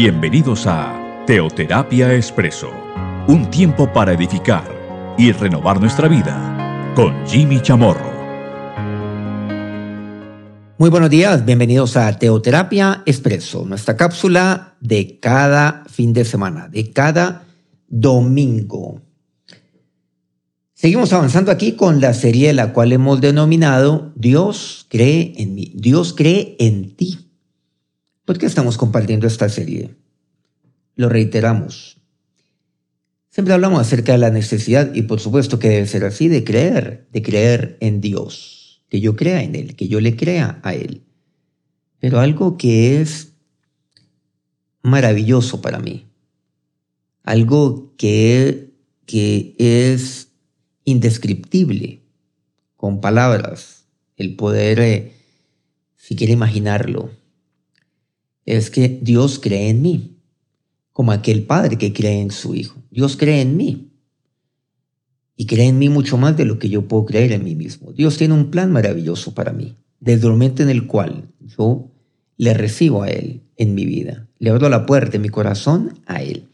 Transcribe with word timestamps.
Bienvenidos 0.00 0.64
a 0.68 1.24
Teoterapia 1.26 2.14
Expreso, 2.14 2.70
un 3.26 3.50
tiempo 3.50 3.92
para 3.92 4.12
edificar 4.12 4.62
y 5.18 5.32
renovar 5.32 5.80
nuestra 5.80 6.06
vida 6.06 6.92
con 6.94 7.26
Jimmy 7.26 7.60
Chamorro. 7.60 8.08
Muy 10.78 10.88
buenos 10.88 11.10
días, 11.10 11.44
bienvenidos 11.44 11.96
a 11.96 12.16
Teoterapia 12.16 13.02
Expreso, 13.06 13.64
nuestra 13.64 13.96
cápsula 13.96 14.76
de 14.80 15.18
cada 15.18 15.82
fin 15.88 16.12
de 16.12 16.24
semana, 16.24 16.68
de 16.68 16.92
cada 16.92 17.42
domingo. 17.88 19.02
Seguimos 20.74 21.12
avanzando 21.12 21.50
aquí 21.50 21.72
con 21.72 22.00
la 22.00 22.14
serie 22.14 22.52
la 22.52 22.72
cual 22.72 22.92
hemos 22.92 23.20
denominado 23.20 24.12
Dios 24.14 24.86
cree 24.88 25.32
en 25.38 25.56
mí, 25.56 25.72
Dios 25.74 26.14
cree 26.16 26.54
en 26.60 26.94
ti. 26.94 27.27
¿Por 28.28 28.36
qué 28.36 28.44
estamos 28.44 28.76
compartiendo 28.76 29.26
esta 29.26 29.48
serie? 29.48 29.94
Lo 30.96 31.08
reiteramos. 31.08 31.96
Siempre 33.30 33.54
hablamos 33.54 33.80
acerca 33.80 34.12
de 34.12 34.18
la 34.18 34.28
necesidad 34.28 34.94
y 34.94 35.00
por 35.00 35.18
supuesto 35.18 35.58
que 35.58 35.70
debe 35.70 35.86
ser 35.86 36.04
así, 36.04 36.28
de 36.28 36.44
creer, 36.44 37.08
de 37.10 37.22
creer 37.22 37.78
en 37.80 38.02
Dios, 38.02 38.84
que 38.90 39.00
yo 39.00 39.16
crea 39.16 39.42
en 39.42 39.54
Él, 39.54 39.76
que 39.76 39.88
yo 39.88 39.98
le 40.02 40.14
crea 40.14 40.60
a 40.62 40.74
Él. 40.74 41.04
Pero 42.00 42.20
algo 42.20 42.58
que 42.58 43.00
es 43.00 43.32
maravilloso 44.82 45.62
para 45.62 45.78
mí, 45.78 46.04
algo 47.22 47.94
que, 47.96 48.74
que 49.06 49.54
es 49.56 50.32
indescriptible 50.84 52.02
con 52.76 53.00
palabras, 53.00 53.86
el 54.18 54.36
poder, 54.36 54.80
eh, 54.80 55.14
si 55.96 56.14
quiere 56.14 56.34
imaginarlo, 56.34 57.10
es 58.56 58.70
que 58.70 58.98
Dios 59.02 59.38
cree 59.38 59.68
en 59.68 59.82
mí, 59.82 60.16
como 60.94 61.12
aquel 61.12 61.42
padre 61.42 61.76
que 61.76 61.92
cree 61.92 62.22
en 62.22 62.30
su 62.30 62.54
hijo. 62.54 62.78
Dios 62.90 63.16
cree 63.16 63.42
en 63.42 63.58
mí 63.58 63.90
y 65.36 65.46
cree 65.46 65.66
en 65.66 65.78
mí 65.78 65.90
mucho 65.90 66.16
más 66.16 66.34
de 66.36 66.46
lo 66.46 66.58
que 66.58 66.70
yo 66.70 66.88
puedo 66.88 67.04
creer 67.04 67.32
en 67.32 67.44
mí 67.44 67.54
mismo. 67.54 67.92
Dios 67.92 68.16
tiene 68.16 68.32
un 68.32 68.50
plan 68.50 68.72
maravilloso 68.72 69.34
para 69.34 69.52
mí, 69.52 69.76
desde 70.00 70.26
el 70.26 70.32
momento 70.32 70.62
en 70.62 70.70
el 70.70 70.86
cual 70.86 71.28
yo 71.58 71.90
le 72.38 72.54
recibo 72.54 73.02
a 73.02 73.10
Él 73.10 73.42
en 73.56 73.74
mi 73.74 73.84
vida, 73.84 74.26
le 74.38 74.48
abro 74.48 74.70
la 74.70 74.86
puerta 74.86 75.12
de 75.12 75.18
mi 75.18 75.28
corazón 75.28 76.00
a 76.06 76.22
Él. 76.22 76.44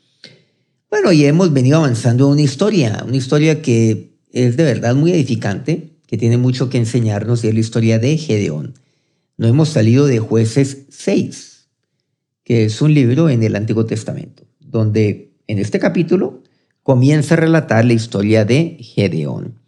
Bueno, 0.90 1.12
y 1.12 1.24
hemos 1.24 1.52
venido 1.52 1.78
avanzando 1.78 2.26
en 2.26 2.32
una 2.32 2.42
historia, 2.42 3.04
una 3.06 3.16
historia 3.16 3.62
que 3.62 4.16
es 4.32 4.56
de 4.56 4.64
verdad 4.64 4.96
muy 4.96 5.12
edificante, 5.12 5.90
que 6.08 6.18
tiene 6.18 6.38
mucho 6.38 6.68
que 6.70 6.78
enseñarnos, 6.78 7.44
y 7.44 7.48
es 7.48 7.54
la 7.54 7.60
historia 7.60 7.98
de 8.00 8.16
Gedeón. 8.16 8.74
No 9.36 9.46
hemos 9.46 9.68
salido 9.68 10.06
de 10.06 10.18
jueces 10.18 10.86
6 10.88 11.53
que 12.44 12.66
es 12.66 12.80
un 12.82 12.92
libro 12.92 13.30
en 13.30 13.42
el 13.42 13.56
Antiguo 13.56 13.86
Testamento, 13.86 14.44
donde 14.60 15.32
en 15.46 15.58
este 15.58 15.78
capítulo 15.78 16.42
comienza 16.82 17.34
a 17.34 17.38
relatar 17.38 17.84
la 17.84 17.94
historia 17.94 18.44
de 18.44 18.76
Gedeón. 18.80 19.58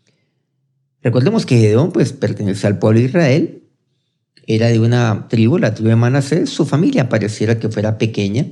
Recordemos 1.02 1.46
que 1.46 1.58
Gedeón 1.58 1.90
pues, 1.90 2.12
pertenece 2.12 2.66
al 2.66 2.78
pueblo 2.78 3.00
de 3.00 3.06
Israel, 3.06 3.62
era 4.46 4.68
de 4.68 4.78
una 4.78 5.26
tribu, 5.28 5.58
la 5.58 5.74
tribu 5.74 5.88
de 5.88 5.96
Manasés, 5.96 6.50
su 6.50 6.66
familia 6.66 7.08
pareciera 7.08 7.58
que 7.58 7.70
fuera 7.70 7.98
pequeña, 7.98 8.46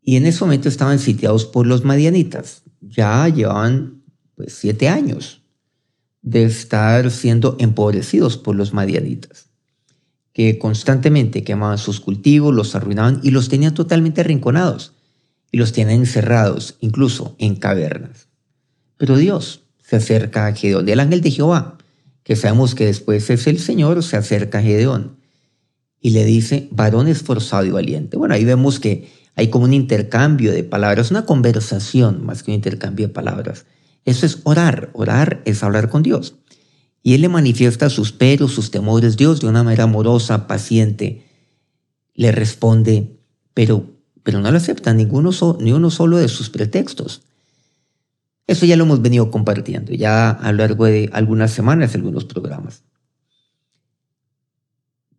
y 0.00 0.16
en 0.16 0.26
ese 0.26 0.44
momento 0.44 0.68
estaban 0.68 0.98
sitiados 0.98 1.44
por 1.44 1.66
los 1.66 1.84
madianitas. 1.84 2.62
Ya 2.80 3.28
llevaban 3.28 4.02
pues, 4.34 4.54
siete 4.54 4.88
años 4.88 5.42
de 6.22 6.44
estar 6.44 7.10
siendo 7.10 7.56
empobrecidos 7.60 8.36
por 8.36 8.56
los 8.56 8.72
madianitas 8.72 9.51
que 10.32 10.58
constantemente 10.58 11.44
quemaban 11.44 11.78
sus 11.78 12.00
cultivos, 12.00 12.54
los 12.54 12.74
arruinaban 12.74 13.20
y 13.22 13.30
los 13.30 13.48
tenían 13.48 13.74
totalmente 13.74 14.20
arrinconados 14.20 14.94
y 15.50 15.58
los 15.58 15.72
tenían 15.72 16.00
encerrados, 16.00 16.76
incluso 16.80 17.36
en 17.38 17.56
cavernas. 17.56 18.28
Pero 18.96 19.16
Dios 19.16 19.64
se 19.82 19.96
acerca 19.96 20.46
a 20.46 20.54
Gedeón, 20.54 20.88
el 20.88 21.00
ángel 21.00 21.20
de 21.20 21.30
Jehová, 21.30 21.76
que 22.24 22.36
sabemos 22.36 22.74
que 22.74 22.86
después 22.86 23.28
es 23.28 23.46
el 23.46 23.58
Señor, 23.58 24.02
se 24.02 24.16
acerca 24.16 24.58
a 24.58 24.62
Gedeón 24.62 25.18
y 26.00 26.10
le 26.10 26.24
dice, 26.24 26.68
varón 26.70 27.08
esforzado 27.08 27.64
y 27.64 27.70
valiente. 27.70 28.16
Bueno, 28.16 28.34
ahí 28.34 28.44
vemos 28.44 28.80
que 28.80 29.08
hay 29.34 29.48
como 29.48 29.64
un 29.64 29.74
intercambio 29.74 30.52
de 30.52 30.64
palabras, 30.64 31.10
una 31.10 31.26
conversación 31.26 32.24
más 32.24 32.42
que 32.42 32.50
un 32.50 32.56
intercambio 32.56 33.08
de 33.08 33.12
palabras. 33.12 33.66
Eso 34.04 34.26
es 34.26 34.40
orar, 34.44 34.90
orar 34.94 35.42
es 35.44 35.62
hablar 35.62 35.88
con 35.88 36.02
Dios. 36.02 36.36
Y 37.02 37.14
él 37.14 37.22
le 37.22 37.28
manifiesta 37.28 37.90
sus 37.90 38.12
peros, 38.12 38.52
sus 38.52 38.70
temores. 38.70 39.16
Dios 39.16 39.40
de 39.40 39.48
una 39.48 39.62
manera 39.64 39.84
amorosa, 39.84 40.46
paciente, 40.46 41.26
le 42.14 42.30
responde, 42.30 43.18
pero, 43.54 43.86
pero 44.22 44.40
no 44.40 44.50
le 44.50 44.56
acepta 44.56 44.94
ninguno, 44.94 45.30
ni 45.60 45.72
uno 45.72 45.90
solo 45.90 46.18
de 46.18 46.28
sus 46.28 46.50
pretextos. 46.50 47.22
Eso 48.46 48.66
ya 48.66 48.76
lo 48.76 48.84
hemos 48.84 49.02
venido 49.02 49.30
compartiendo, 49.30 49.92
ya 49.92 50.30
a 50.30 50.52
lo 50.52 50.58
largo 50.58 50.84
de 50.84 51.08
algunas 51.12 51.52
semanas, 51.52 51.94
algunos 51.94 52.24
programas. 52.24 52.82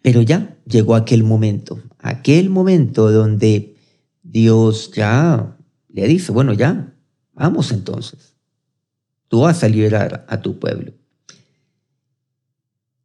Pero 0.01 0.21
ya 0.21 0.57
llegó 0.65 0.95
aquel 0.95 1.23
momento, 1.23 1.81
aquel 1.99 2.49
momento 2.49 3.11
donde 3.11 3.77
Dios 4.21 4.91
ya 4.93 5.57
le 5.89 6.07
dice, 6.07 6.31
bueno, 6.31 6.53
ya, 6.53 6.93
vamos 7.33 7.71
entonces. 7.71 8.35
Tú 9.29 9.41
vas 9.41 9.63
a 9.63 9.69
liberar 9.69 10.25
a 10.27 10.41
tu 10.41 10.59
pueblo. 10.59 10.93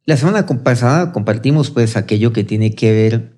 La 0.09 0.17
semana 0.17 0.43
pasada 0.63 1.11
compartimos 1.11 1.69
pues 1.69 1.95
aquello 1.95 2.33
que 2.33 2.43
tiene 2.43 2.73
que 2.73 2.91
ver 2.91 3.37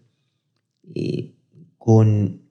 eh, 0.96 1.34
con, 1.78 2.44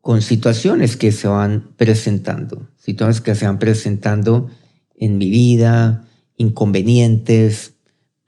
con 0.00 0.22
situaciones 0.22 0.96
que 0.96 1.10
se 1.10 1.26
van 1.26 1.74
presentando, 1.76 2.68
situaciones 2.76 3.20
que 3.20 3.34
se 3.34 3.44
van 3.44 3.58
presentando 3.58 4.50
en 4.94 5.18
mi 5.18 5.30
vida, 5.30 6.06
inconvenientes, 6.36 7.74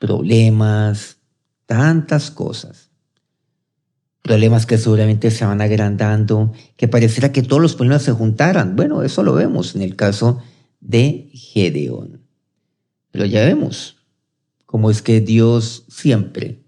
problemas, 0.01 1.19
tantas 1.67 2.33
cosas. 2.33 2.91
Problemas 4.23 4.67
que 4.67 4.77
seguramente 4.77 5.31
se 5.31 5.45
van 5.45 5.61
agrandando, 5.61 6.53
que 6.77 6.89
pareciera 6.89 7.31
que 7.31 7.43
todos 7.43 7.63
los 7.63 7.77
problemas 7.77 8.03
se 8.03 8.11
juntaran. 8.11 8.75
Bueno, 8.75 9.05
eso 9.05 9.23
lo 9.23 9.35
vemos 9.35 9.77
en 9.77 9.83
el 9.83 9.95
caso 9.95 10.43
de 10.81 11.31
Gedeón. 11.33 12.23
Pero 13.13 13.25
ya 13.25 13.45
vemos, 13.45 13.94
como 14.75 14.91
es 14.91 15.03
que 15.03 15.21
Dios 15.21 15.85
siempre 15.87 16.65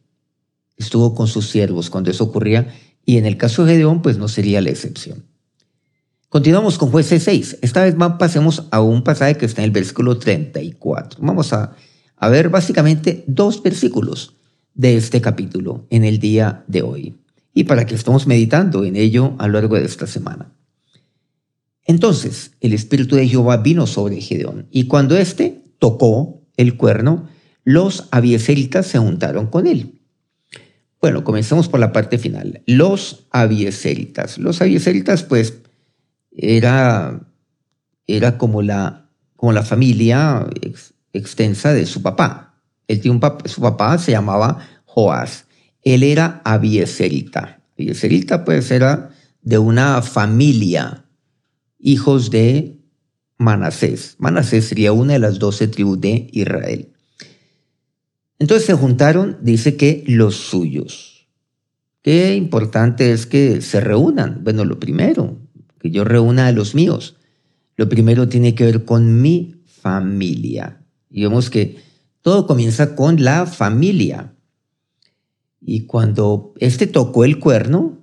estuvo 0.76 1.16
con 1.16 1.26
sus 1.26 1.50
siervos 1.50 1.90
cuando 1.90 2.08
eso 2.08 2.22
ocurría, 2.22 2.72
y 3.04 3.16
en 3.16 3.26
el 3.26 3.36
caso 3.36 3.64
de 3.64 3.72
Gedeón, 3.72 4.00
pues 4.00 4.16
no 4.16 4.28
sería 4.28 4.60
la 4.60 4.70
excepción. 4.70 5.24
Continuamos 6.28 6.78
con 6.78 6.92
jueces 6.92 7.24
6. 7.24 7.58
Esta 7.62 7.82
vez 7.82 7.96
pasemos 8.16 8.68
a 8.70 8.80
un 8.80 9.02
pasaje 9.02 9.36
que 9.36 9.46
está 9.46 9.62
en 9.62 9.64
el 9.64 9.70
versículo 9.72 10.18
34. 10.18 11.18
Vamos 11.20 11.52
a, 11.52 11.74
a 12.14 12.28
ver 12.28 12.48
básicamente 12.48 13.24
dos 13.26 13.60
versículos 13.60 14.36
de 14.72 14.96
este 14.96 15.20
capítulo 15.20 15.88
en 15.90 16.04
el 16.04 16.20
día 16.20 16.62
de 16.68 16.82
hoy, 16.82 17.16
y 17.54 17.64
para 17.64 17.86
que 17.86 17.96
estemos 17.96 18.28
meditando 18.28 18.84
en 18.84 18.94
ello 18.94 19.34
a 19.38 19.48
lo 19.48 19.54
largo 19.54 19.74
de 19.74 19.84
esta 19.84 20.06
semana. 20.06 20.52
Entonces 21.82 22.52
el 22.60 22.72
Espíritu 22.72 23.16
de 23.16 23.26
Jehová 23.26 23.56
vino 23.56 23.84
sobre 23.88 24.20
Gedeón, 24.20 24.68
y 24.70 24.84
cuando 24.84 25.16
éste 25.16 25.64
tocó 25.80 26.44
el 26.56 26.76
cuerno, 26.76 27.34
los 27.66 28.06
abieseritas 28.12 28.86
se 28.86 28.98
juntaron 28.98 29.48
con 29.48 29.66
él. 29.66 30.00
Bueno, 31.00 31.24
comencemos 31.24 31.68
por 31.68 31.80
la 31.80 31.90
parte 31.92 32.16
final. 32.16 32.62
Los 32.64 33.26
abieseritas. 33.32 34.38
Los 34.38 34.62
abieseritas, 34.62 35.24
pues, 35.24 35.58
era, 36.30 37.26
era 38.06 38.38
como, 38.38 38.62
la, 38.62 39.10
como 39.34 39.52
la 39.52 39.64
familia 39.64 40.46
extensa 41.12 41.72
de 41.72 41.86
su 41.86 42.02
papá. 42.02 42.54
Tiene 42.86 43.10
un 43.10 43.20
su 43.46 43.60
papá 43.60 43.98
se 43.98 44.12
llamaba 44.12 44.60
Joás. 44.84 45.46
Él 45.82 46.04
era 46.04 46.40
abieserita. 46.44 47.62
Abieserita, 47.76 48.44
pues, 48.44 48.70
era 48.70 49.10
de 49.42 49.58
una 49.58 50.02
familia, 50.02 51.04
hijos 51.80 52.30
de 52.30 52.78
Manasés. 53.38 54.14
Manasés 54.18 54.66
sería 54.66 54.92
una 54.92 55.14
de 55.14 55.18
las 55.18 55.40
doce 55.40 55.66
tribus 55.66 56.00
de 56.00 56.28
Israel. 56.30 56.92
Entonces 58.38 58.66
se 58.66 58.74
juntaron, 58.74 59.38
dice 59.42 59.76
que 59.76 60.04
los 60.06 60.36
suyos. 60.36 61.26
Qué 62.02 62.36
importante 62.36 63.12
es 63.12 63.26
que 63.26 63.60
se 63.60 63.80
reúnan. 63.80 64.44
Bueno, 64.44 64.64
lo 64.64 64.78
primero, 64.78 65.38
que 65.80 65.90
yo 65.90 66.04
reúna 66.04 66.46
a 66.46 66.52
los 66.52 66.74
míos. 66.74 67.16
Lo 67.76 67.88
primero 67.88 68.28
tiene 68.28 68.54
que 68.54 68.64
ver 68.64 68.84
con 68.84 69.20
mi 69.20 69.62
familia. 69.64 70.82
Y 71.10 71.22
vemos 71.22 71.50
que 71.50 71.78
todo 72.20 72.46
comienza 72.46 72.94
con 72.94 73.22
la 73.22 73.46
familia. 73.46 74.34
Y 75.60 75.86
cuando 75.86 76.54
este 76.58 76.86
tocó 76.86 77.24
el 77.24 77.38
cuerno, 77.38 77.98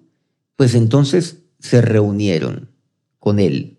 pues 0.55 0.75
entonces 0.75 1.43
se 1.59 1.81
reunieron 1.81 2.69
con 3.19 3.39
él 3.39 3.77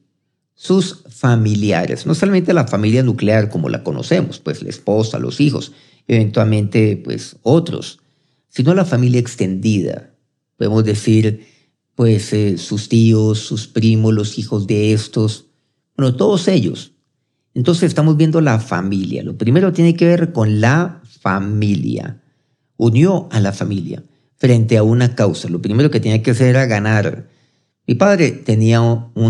sus 0.54 1.04
familiares, 1.08 2.06
no 2.06 2.14
solamente 2.14 2.54
la 2.54 2.66
familia 2.66 3.02
nuclear 3.02 3.50
como 3.50 3.68
la 3.68 3.82
conocemos, 3.82 4.38
pues 4.38 4.62
la 4.62 4.70
esposa, 4.70 5.18
los 5.18 5.40
hijos, 5.40 5.72
eventualmente 6.06 6.96
pues 6.96 7.36
otros, 7.42 8.00
sino 8.48 8.74
la 8.74 8.84
familia 8.84 9.20
extendida. 9.20 10.14
Podemos 10.56 10.84
decir 10.84 11.46
pues 11.94 12.32
eh, 12.32 12.58
sus 12.58 12.88
tíos, 12.88 13.38
sus 13.38 13.66
primos, 13.68 14.12
los 14.12 14.38
hijos 14.38 14.66
de 14.66 14.92
estos, 14.92 15.46
bueno, 15.96 16.16
todos 16.16 16.48
ellos. 16.48 16.92
Entonces 17.54 17.84
estamos 17.84 18.16
viendo 18.16 18.40
la 18.40 18.58
familia. 18.58 19.22
Lo 19.22 19.38
primero 19.38 19.72
tiene 19.72 19.94
que 19.94 20.06
ver 20.06 20.32
con 20.32 20.60
la 20.60 21.02
familia. 21.20 22.20
Unió 22.76 23.28
a 23.30 23.38
la 23.38 23.52
familia 23.52 24.04
frente 24.36 24.76
a 24.76 24.82
una 24.82 25.14
causa. 25.14 25.48
Lo 25.48 25.62
primero 25.62 25.90
que 25.90 26.00
tenía 26.00 26.22
que 26.22 26.32
hacer 26.32 26.48
era 26.48 26.66
ganar. 26.66 27.28
Mi 27.86 27.94
padre 27.94 28.32
tenía 28.32 28.80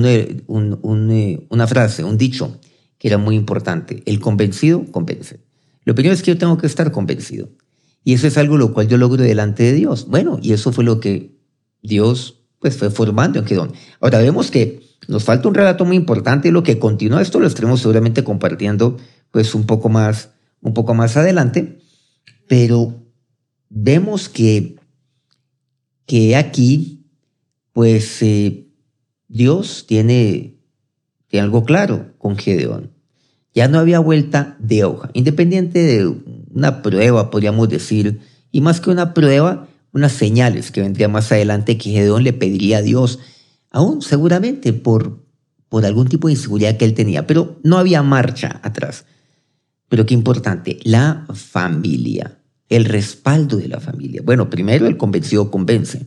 eh, 0.05 1.47
una 1.50 1.67
frase, 1.67 2.05
un 2.05 2.17
dicho, 2.17 2.59
que 2.99 3.09
era 3.09 3.19
muy 3.19 3.37
importante. 3.37 4.03
El 4.06 4.20
convencido 4.20 4.91
convence. 4.91 5.44
Lo 5.85 5.95
primero 5.95 6.15
es 6.15 6.23
que 6.23 6.33
yo 6.33 6.39
tengo 6.39 6.59
que 6.59 6.67
estar 6.67 6.91
convencido. 6.93 7.51
Y 8.05 8.15
eso 8.15 8.27
es 8.27 8.37
algo 8.37 8.57
lo 8.57 8.73
cual 8.73 8.89
yo 8.89 8.99
logro 8.99 9.23
delante 9.23 9.63
de 9.63 9.73
Dios. 9.73 10.07
Bueno, 10.09 10.39
y 10.43 10.53
eso 10.53 10.73
fue 10.73 10.85
lo 10.85 11.01
que 11.01 11.37
Dios 11.83 12.41
pues, 12.59 12.77
fue 12.77 12.91
formando 12.91 13.39
en 13.39 13.47
Gedón. 13.47 13.73
Ahora 14.01 14.19
vemos 14.19 14.51
que 14.51 14.83
nos 15.09 15.25
falta 15.25 15.49
un 15.49 15.55
relato 15.55 15.85
muy 15.85 15.97
importante 15.97 16.49
y 16.49 16.51
lo 16.51 16.63
que 16.63 16.79
continúa 16.79 17.23
esto 17.23 17.41
lo 17.41 17.47
estaremos 17.47 17.81
seguramente 17.81 18.25
compartiendo 18.25 18.97
pues 19.31 19.55
un 19.55 19.65
poco 19.65 19.89
más, 19.89 20.31
un 20.61 20.75
poco 20.75 20.95
más 20.95 21.17
adelante. 21.17 21.79
Pero 22.47 22.95
vemos 23.69 24.29
que 24.29 24.77
que 26.07 26.37
aquí, 26.37 27.07
pues 27.73 28.23
eh, 28.23 28.69
Dios 29.29 29.87
tiene, 29.87 30.59
tiene 31.29 31.45
algo 31.45 31.65
claro 31.65 32.15
con 32.19 32.37
Gedeón. 32.37 32.94
Ya 33.55 33.69
no 33.69 33.79
había 33.79 34.01
vuelta 34.01 34.56
de 34.59 34.85
hoja, 34.85 35.11
independiente 35.15 35.79
de 35.79 36.12
una 36.53 36.83
prueba, 36.83 37.31
podríamos 37.31 37.69
decir, 37.69 38.21
y 38.51 38.61
más 38.61 38.81
que 38.81 38.91
una 38.91 39.15
prueba, 39.15 39.69
unas 39.93 40.12
señales 40.12 40.71
que 40.71 40.81
vendría 40.81 41.09
más 41.09 41.31
adelante 41.31 41.79
que 41.79 41.91
Gedeón 41.91 42.25
le 42.25 42.33
pediría 42.33 42.79
a 42.79 42.83
Dios, 42.83 43.21
aún 43.71 44.03
seguramente 44.03 44.73
por, 44.73 45.25
por 45.69 45.87
algún 45.87 46.09
tipo 46.09 46.29
de 46.29 46.35
inseguridad 46.35 46.77
que 46.77 46.85
él 46.85 46.95
tenía, 46.95 47.27
pero 47.27 47.61
no 47.62 47.79
había 47.79 48.03
marcha 48.03 48.61
atrás. 48.62 49.06
Pero 49.89 50.05
qué 50.05 50.15
importante, 50.15 50.81
la 50.83 51.27
familia 51.33 52.39
el 52.69 52.85
respaldo 52.87 53.56
de 53.56 53.69
la 53.69 53.81
familia. 53.81 54.23
Bueno, 54.25 54.51
primero 54.51 54.87
el 54.87 54.97
convencido 54.97 55.51
convence. 55.51 56.06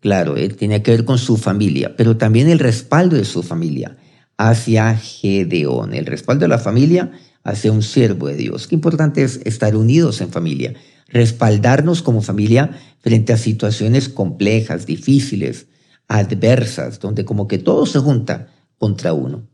Claro, 0.00 0.36
él 0.36 0.56
tenía 0.56 0.82
que 0.82 0.90
ver 0.90 1.04
con 1.04 1.18
su 1.18 1.36
familia, 1.36 1.96
pero 1.96 2.16
también 2.16 2.48
el 2.48 2.58
respaldo 2.58 3.16
de 3.16 3.24
su 3.24 3.42
familia 3.42 3.96
hacia 4.36 4.96
Gedeón, 4.96 5.94
el 5.94 6.06
respaldo 6.06 6.42
de 6.42 6.48
la 6.48 6.58
familia 6.58 7.12
hacia 7.42 7.72
un 7.72 7.82
siervo 7.82 8.28
de 8.28 8.36
Dios. 8.36 8.66
Qué 8.66 8.74
importante 8.74 9.22
es 9.22 9.40
estar 9.44 9.76
unidos 9.76 10.20
en 10.20 10.30
familia, 10.30 10.74
respaldarnos 11.08 12.02
como 12.02 12.22
familia 12.22 12.70
frente 13.00 13.32
a 13.32 13.36
situaciones 13.36 14.08
complejas, 14.08 14.86
difíciles, 14.86 15.66
adversas, 16.08 17.00
donde 17.00 17.24
como 17.24 17.46
que 17.46 17.58
todo 17.58 17.86
se 17.86 17.98
junta 17.98 18.48
contra 18.78 19.12
uno. 19.12 19.46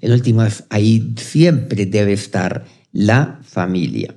En 0.00 0.12
últimas, 0.12 0.64
ahí 0.70 1.14
siempre 1.16 1.86
debe 1.86 2.12
estar 2.12 2.64
la 2.92 3.40
familia. 3.42 4.14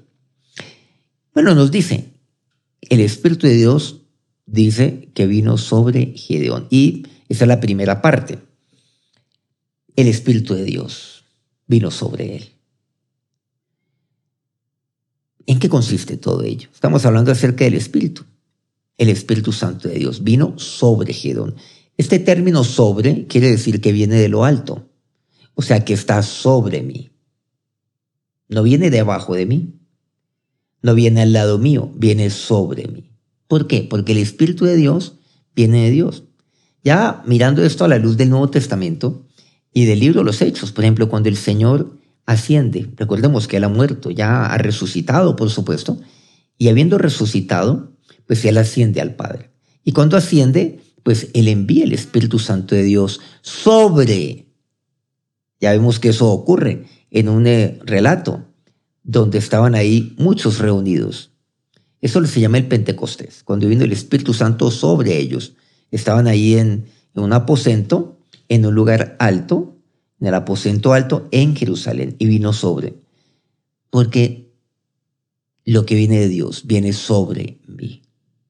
Bueno, 1.33 1.53
nos 1.55 1.71
dice, 1.71 2.13
el 2.81 2.99
Espíritu 2.99 3.47
de 3.47 3.55
Dios 3.55 4.01
dice 4.45 5.09
que 5.13 5.27
vino 5.27 5.57
sobre 5.57 6.13
Gedeón. 6.15 6.67
Y 6.69 7.05
esa 7.29 7.45
es 7.45 7.47
la 7.47 7.59
primera 7.59 8.01
parte. 8.01 8.39
El 9.95 10.07
Espíritu 10.07 10.55
de 10.55 10.63
Dios 10.65 11.23
vino 11.67 11.89
sobre 11.89 12.35
él. 12.35 12.49
¿En 15.45 15.59
qué 15.59 15.69
consiste 15.69 16.17
todo 16.17 16.43
ello? 16.43 16.69
Estamos 16.73 17.05
hablando 17.05 17.31
acerca 17.31 17.63
del 17.65 17.75
Espíritu. 17.75 18.23
El 18.97 19.09
Espíritu 19.09 19.51
Santo 19.51 19.87
de 19.87 19.95
Dios 19.95 20.23
vino 20.23 20.57
sobre 20.57 21.13
Gedeón. 21.13 21.55
Este 21.97 22.19
término 22.19 22.63
sobre 22.63 23.25
quiere 23.27 23.49
decir 23.49 23.79
que 23.79 23.93
viene 23.93 24.15
de 24.15 24.27
lo 24.27 24.43
alto, 24.43 24.89
o 25.53 25.61
sea 25.61 25.85
que 25.85 25.93
está 25.93 26.21
sobre 26.23 26.81
mí. 26.81 27.11
No 28.49 28.63
viene 28.63 28.89
debajo 28.89 29.33
de 29.33 29.45
mí, 29.45 29.79
no 30.81 30.93
viene 30.93 31.21
al 31.21 31.33
lado 31.33 31.57
mío, 31.57 31.91
viene 31.95 32.29
sobre 32.29 32.87
mí. 32.87 33.11
¿Por 33.47 33.67
qué? 33.67 33.81
Porque 33.81 34.11
el 34.11 34.17
Espíritu 34.17 34.65
de 34.65 34.75
Dios 34.75 35.15
viene 35.55 35.83
de 35.83 35.91
Dios. 35.91 36.23
Ya 36.83 37.23
mirando 37.25 37.63
esto 37.63 37.85
a 37.85 37.87
la 37.87 37.97
luz 37.97 38.17
del 38.17 38.29
Nuevo 38.29 38.49
Testamento 38.49 39.24
y 39.75 39.83
del 39.83 39.99
libro 39.99 40.21
de 40.21 40.25
los 40.25 40.41
Hechos, 40.41 40.71
por 40.71 40.85
ejemplo, 40.85 41.09
cuando 41.09 41.27
el 41.27 41.35
Señor 41.35 41.99
asciende, 42.25 42.89
recordemos 42.95 43.45
que 43.49 43.57
Él 43.57 43.65
ha 43.65 43.69
muerto, 43.69 44.09
ya 44.09 44.45
ha 44.45 44.57
resucitado, 44.57 45.35
por 45.35 45.49
supuesto, 45.49 45.99
y 46.57 46.69
habiendo 46.69 46.97
resucitado, 46.97 47.91
pues 48.25 48.45
Él 48.45 48.57
asciende 48.57 49.01
al 49.01 49.15
Padre. 49.15 49.51
Y 49.83 49.91
cuando 49.91 50.15
asciende, 50.15 50.79
pues 51.03 51.27
Él 51.33 51.49
envía 51.49 51.83
el 51.83 51.91
Espíritu 51.91 52.39
Santo 52.39 52.73
de 52.73 52.83
Dios 52.83 53.19
sobre. 53.41 54.47
Ya 55.59 55.71
vemos 55.73 55.99
que 55.99 56.09
eso 56.09 56.31
ocurre 56.31 56.85
en 57.11 57.27
un 57.27 57.45
eh, 57.45 57.77
relato 57.83 58.45
donde 59.03 59.39
estaban 59.39 59.75
ahí 59.75 60.15
muchos 60.17 60.59
reunidos. 60.59 61.31
Eso 61.99 62.25
se 62.25 62.39
llama 62.39 62.59
el 62.59 62.67
Pentecostés, 62.67 63.43
cuando 63.43 63.67
vino 63.67 63.83
el 63.83 63.91
Espíritu 63.91 64.33
Santo 64.33 64.71
sobre 64.71 65.17
ellos. 65.17 65.57
Estaban 65.91 66.27
ahí 66.27 66.55
en, 66.55 66.85
un 67.13 67.33
aposento, 67.33 68.14
en 68.49 68.65
un 68.65 68.75
lugar 68.75 69.15
alto, 69.19 69.77
en 70.19 70.27
el 70.27 70.33
aposento 70.33 70.93
alto 70.93 71.27
en 71.31 71.55
Jerusalén, 71.55 72.15
y 72.19 72.25
vino 72.25 72.53
sobre. 72.53 72.95
Porque 73.89 74.53
lo 75.63 75.85
que 75.85 75.95
viene 75.95 76.19
de 76.19 76.29
Dios 76.29 76.65
viene 76.65 76.93
sobre 76.93 77.59
mí. 77.67 78.03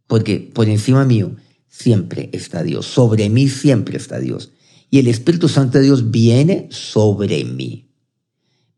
Porque 0.07 0.39
por 0.39 0.69
encima 0.69 1.05
mío 1.05 1.35
siempre 1.67 2.29
está 2.33 2.63
Dios, 2.63 2.85
sobre 2.85 3.29
mí 3.29 3.47
siempre 3.47 3.97
está 3.97 4.19
Dios. 4.19 4.51
Y 4.89 4.99
el 4.99 5.07
Espíritu 5.07 5.49
Santo 5.49 5.77
de 5.77 5.85
Dios 5.85 6.11
viene 6.11 6.67
sobre 6.71 7.43
mí 7.43 7.85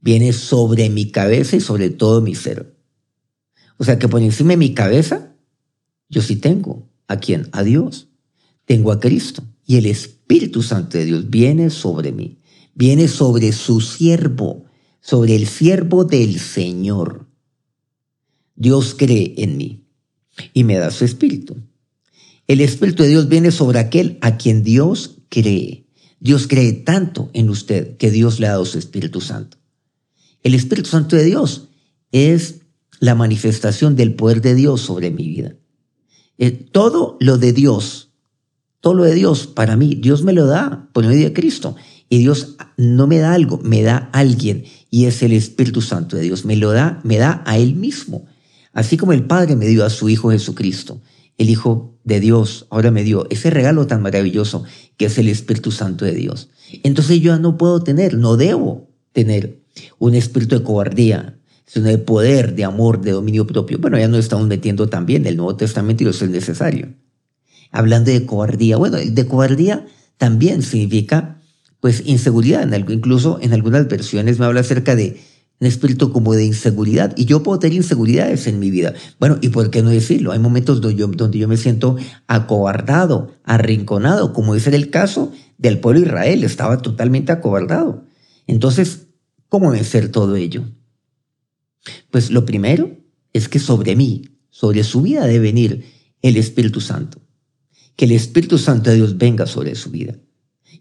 viene 0.07 0.33
sobre 0.33 0.89
mi 0.89 1.11
cabeza 1.11 1.55
y 1.55 1.59
sobre 1.59 1.89
todo 1.89 2.21
mi 2.21 2.35
ser. 2.35 2.75
O 3.77 3.83
sea 3.83 3.99
que 3.99 4.07
por 4.07 4.21
encima 4.21 4.51
de 4.51 4.57
mi 4.57 4.73
cabeza, 4.73 5.35
yo 6.09 6.21
sí 6.21 6.37
tengo. 6.37 6.89
¿A 7.07 7.17
quién? 7.17 7.49
A 7.51 7.63
Dios. 7.63 8.07
Tengo 8.65 8.91
a 8.91 8.99
Cristo. 8.99 9.43
Y 9.67 9.75
el 9.75 9.85
Espíritu 9.85 10.63
Santo 10.63 10.97
de 10.97 11.05
Dios 11.05 11.29
viene 11.29 11.69
sobre 11.69 12.11
mí. 12.11 12.39
Viene 12.73 13.07
sobre 13.07 13.51
su 13.51 13.81
siervo, 13.81 14.65
sobre 15.01 15.35
el 15.35 15.45
siervo 15.45 16.05
del 16.05 16.39
Señor. 16.39 17.27
Dios 18.55 18.95
cree 18.97 19.35
en 19.37 19.57
mí 19.57 19.83
y 20.53 20.63
me 20.63 20.77
da 20.77 20.89
su 20.89 21.05
Espíritu. 21.05 21.57
El 22.47 22.61
Espíritu 22.61 23.03
de 23.03 23.09
Dios 23.09 23.27
viene 23.27 23.51
sobre 23.51 23.79
aquel 23.79 24.17
a 24.21 24.37
quien 24.37 24.63
Dios 24.63 25.17
cree. 25.29 25.85
Dios 26.19 26.47
cree 26.47 26.71
tanto 26.71 27.29
en 27.33 27.49
usted 27.49 27.97
que 27.97 28.09
Dios 28.09 28.39
le 28.39 28.47
ha 28.47 28.51
dado 28.51 28.65
su 28.65 28.79
Espíritu 28.79 29.21
Santo. 29.21 29.57
El 30.43 30.55
Espíritu 30.55 30.89
Santo 30.89 31.15
de 31.15 31.25
Dios 31.25 31.67
es 32.11 32.61
la 32.99 33.15
manifestación 33.15 33.95
del 33.95 34.15
poder 34.15 34.41
de 34.41 34.55
Dios 34.55 34.81
sobre 34.81 35.11
mi 35.11 35.27
vida. 35.27 35.55
Eh, 36.37 36.51
todo 36.51 37.17
lo 37.19 37.37
de 37.37 37.51
Dios, 37.53 38.06
todo 38.79 38.93
lo 38.93 39.03
de 39.03 39.15
Dios 39.15 39.47
para 39.47 39.75
mí, 39.75 39.95
Dios 39.95 40.23
me 40.23 40.33
lo 40.33 40.45
da 40.45 40.89
por 40.93 41.05
medio 41.05 41.25
de 41.25 41.33
Cristo. 41.33 41.75
Y 42.09 42.19
Dios 42.19 42.55
no 42.77 43.07
me 43.07 43.17
da 43.17 43.33
algo, 43.33 43.59
me 43.63 43.81
da 43.81 44.09
alguien. 44.13 44.63
Y 44.89 45.05
es 45.05 45.21
el 45.23 45.33
Espíritu 45.33 45.81
Santo 45.81 46.15
de 46.15 46.23
Dios. 46.23 46.45
Me 46.45 46.55
lo 46.55 46.71
da, 46.71 47.01
me 47.03 47.17
da 47.17 47.43
a 47.45 47.57
Él 47.57 47.75
mismo. 47.75 48.25
Así 48.71 48.95
como 48.95 49.13
el 49.13 49.25
Padre 49.25 49.55
me 49.55 49.67
dio 49.67 49.83
a 49.83 49.89
su 49.89 50.07
Hijo 50.07 50.29
Jesucristo, 50.29 51.01
el 51.37 51.49
Hijo 51.49 51.97
de 52.03 52.19
Dios, 52.19 52.67
ahora 52.69 52.91
me 52.91 53.03
dio 53.03 53.27
ese 53.29 53.49
regalo 53.49 53.87
tan 53.87 54.01
maravilloso 54.01 54.63
que 54.95 55.05
es 55.05 55.17
el 55.17 55.27
Espíritu 55.27 55.71
Santo 55.71 56.05
de 56.05 56.13
Dios. 56.13 56.49
Entonces 56.83 57.19
yo 57.19 57.37
no 57.39 57.57
puedo 57.57 57.83
tener, 57.83 58.13
no 58.13 58.37
debo 58.37 58.89
tener 59.11 59.61
un 59.99 60.15
espíritu 60.15 60.57
de 60.57 60.63
cobardía, 60.63 61.39
sino 61.65 61.87
de 61.87 61.97
poder, 61.97 62.55
de 62.55 62.63
amor, 62.63 63.01
de 63.01 63.11
dominio 63.11 63.45
propio. 63.45 63.77
Bueno, 63.77 63.97
ya 63.97 64.07
nos 64.07 64.19
estamos 64.19 64.47
metiendo 64.47 64.87
también 64.87 65.25
el 65.25 65.37
Nuevo 65.37 65.55
Testamento 65.55 66.03
y 66.03 66.07
eso 66.07 66.25
es 66.25 66.31
necesario. 66.31 66.93
Hablando 67.71 68.11
de 68.11 68.25
cobardía, 68.25 68.77
bueno, 68.77 68.97
de 68.97 69.27
cobardía 69.27 69.85
también 70.17 70.61
significa 70.61 71.41
pues 71.79 72.03
inseguridad. 72.05 72.67
incluso 72.89 73.39
en 73.41 73.53
algunas 73.53 73.87
versiones 73.87 74.39
me 74.39 74.45
habla 74.45 74.61
acerca 74.61 74.95
de 74.95 75.21
un 75.59 75.67
espíritu 75.67 76.11
como 76.11 76.33
de 76.33 76.45
inseguridad. 76.45 77.13
Y 77.15 77.25
yo 77.25 77.43
puedo 77.43 77.59
tener 77.59 77.77
inseguridades 77.77 78.47
en 78.47 78.59
mi 78.59 78.71
vida. 78.71 78.93
Bueno, 79.19 79.37
¿y 79.41 79.49
por 79.49 79.69
qué 79.69 79.81
no 79.83 79.89
decirlo? 79.89 80.31
Hay 80.31 80.39
momentos 80.39 80.81
donde 80.81 80.97
yo, 80.97 81.07
donde 81.07 81.39
yo 81.39 81.47
me 81.47 81.57
siento 81.57 81.97
acobardado, 82.27 83.31
arrinconado, 83.43 84.33
como 84.33 84.55
es 84.55 84.67
el 84.67 84.89
caso 84.89 85.31
del 85.57 85.79
pueblo 85.79 86.01
de 86.01 86.07
Israel. 86.07 86.43
Estaba 86.43 86.81
totalmente 86.81 87.31
acobardado. 87.31 88.05
Entonces, 88.47 89.07
¿Cómo 89.49 89.71
vencer 89.71 90.11
todo 90.11 90.35
ello? 90.35 90.65
Pues 92.11 92.31
lo 92.31 92.45
primero 92.45 92.97
es 93.31 93.47
que 93.47 93.59
sobre 93.59 93.95
mí, 93.95 94.23
sobre 94.49 94.83
su 94.83 95.01
vida 95.01 95.25
debe 95.25 95.39
venir 95.39 95.85
el 96.21 96.35
Espíritu 96.35 96.81
Santo. 96.81 97.21
Que 97.97 98.05
el 98.05 98.13
Espíritu 98.13 98.57
Santo 98.57 98.89
de 98.89 98.95
Dios 98.95 99.17
venga 99.17 99.45
sobre 99.45 99.75
su 99.75 99.91
vida. 99.91 100.15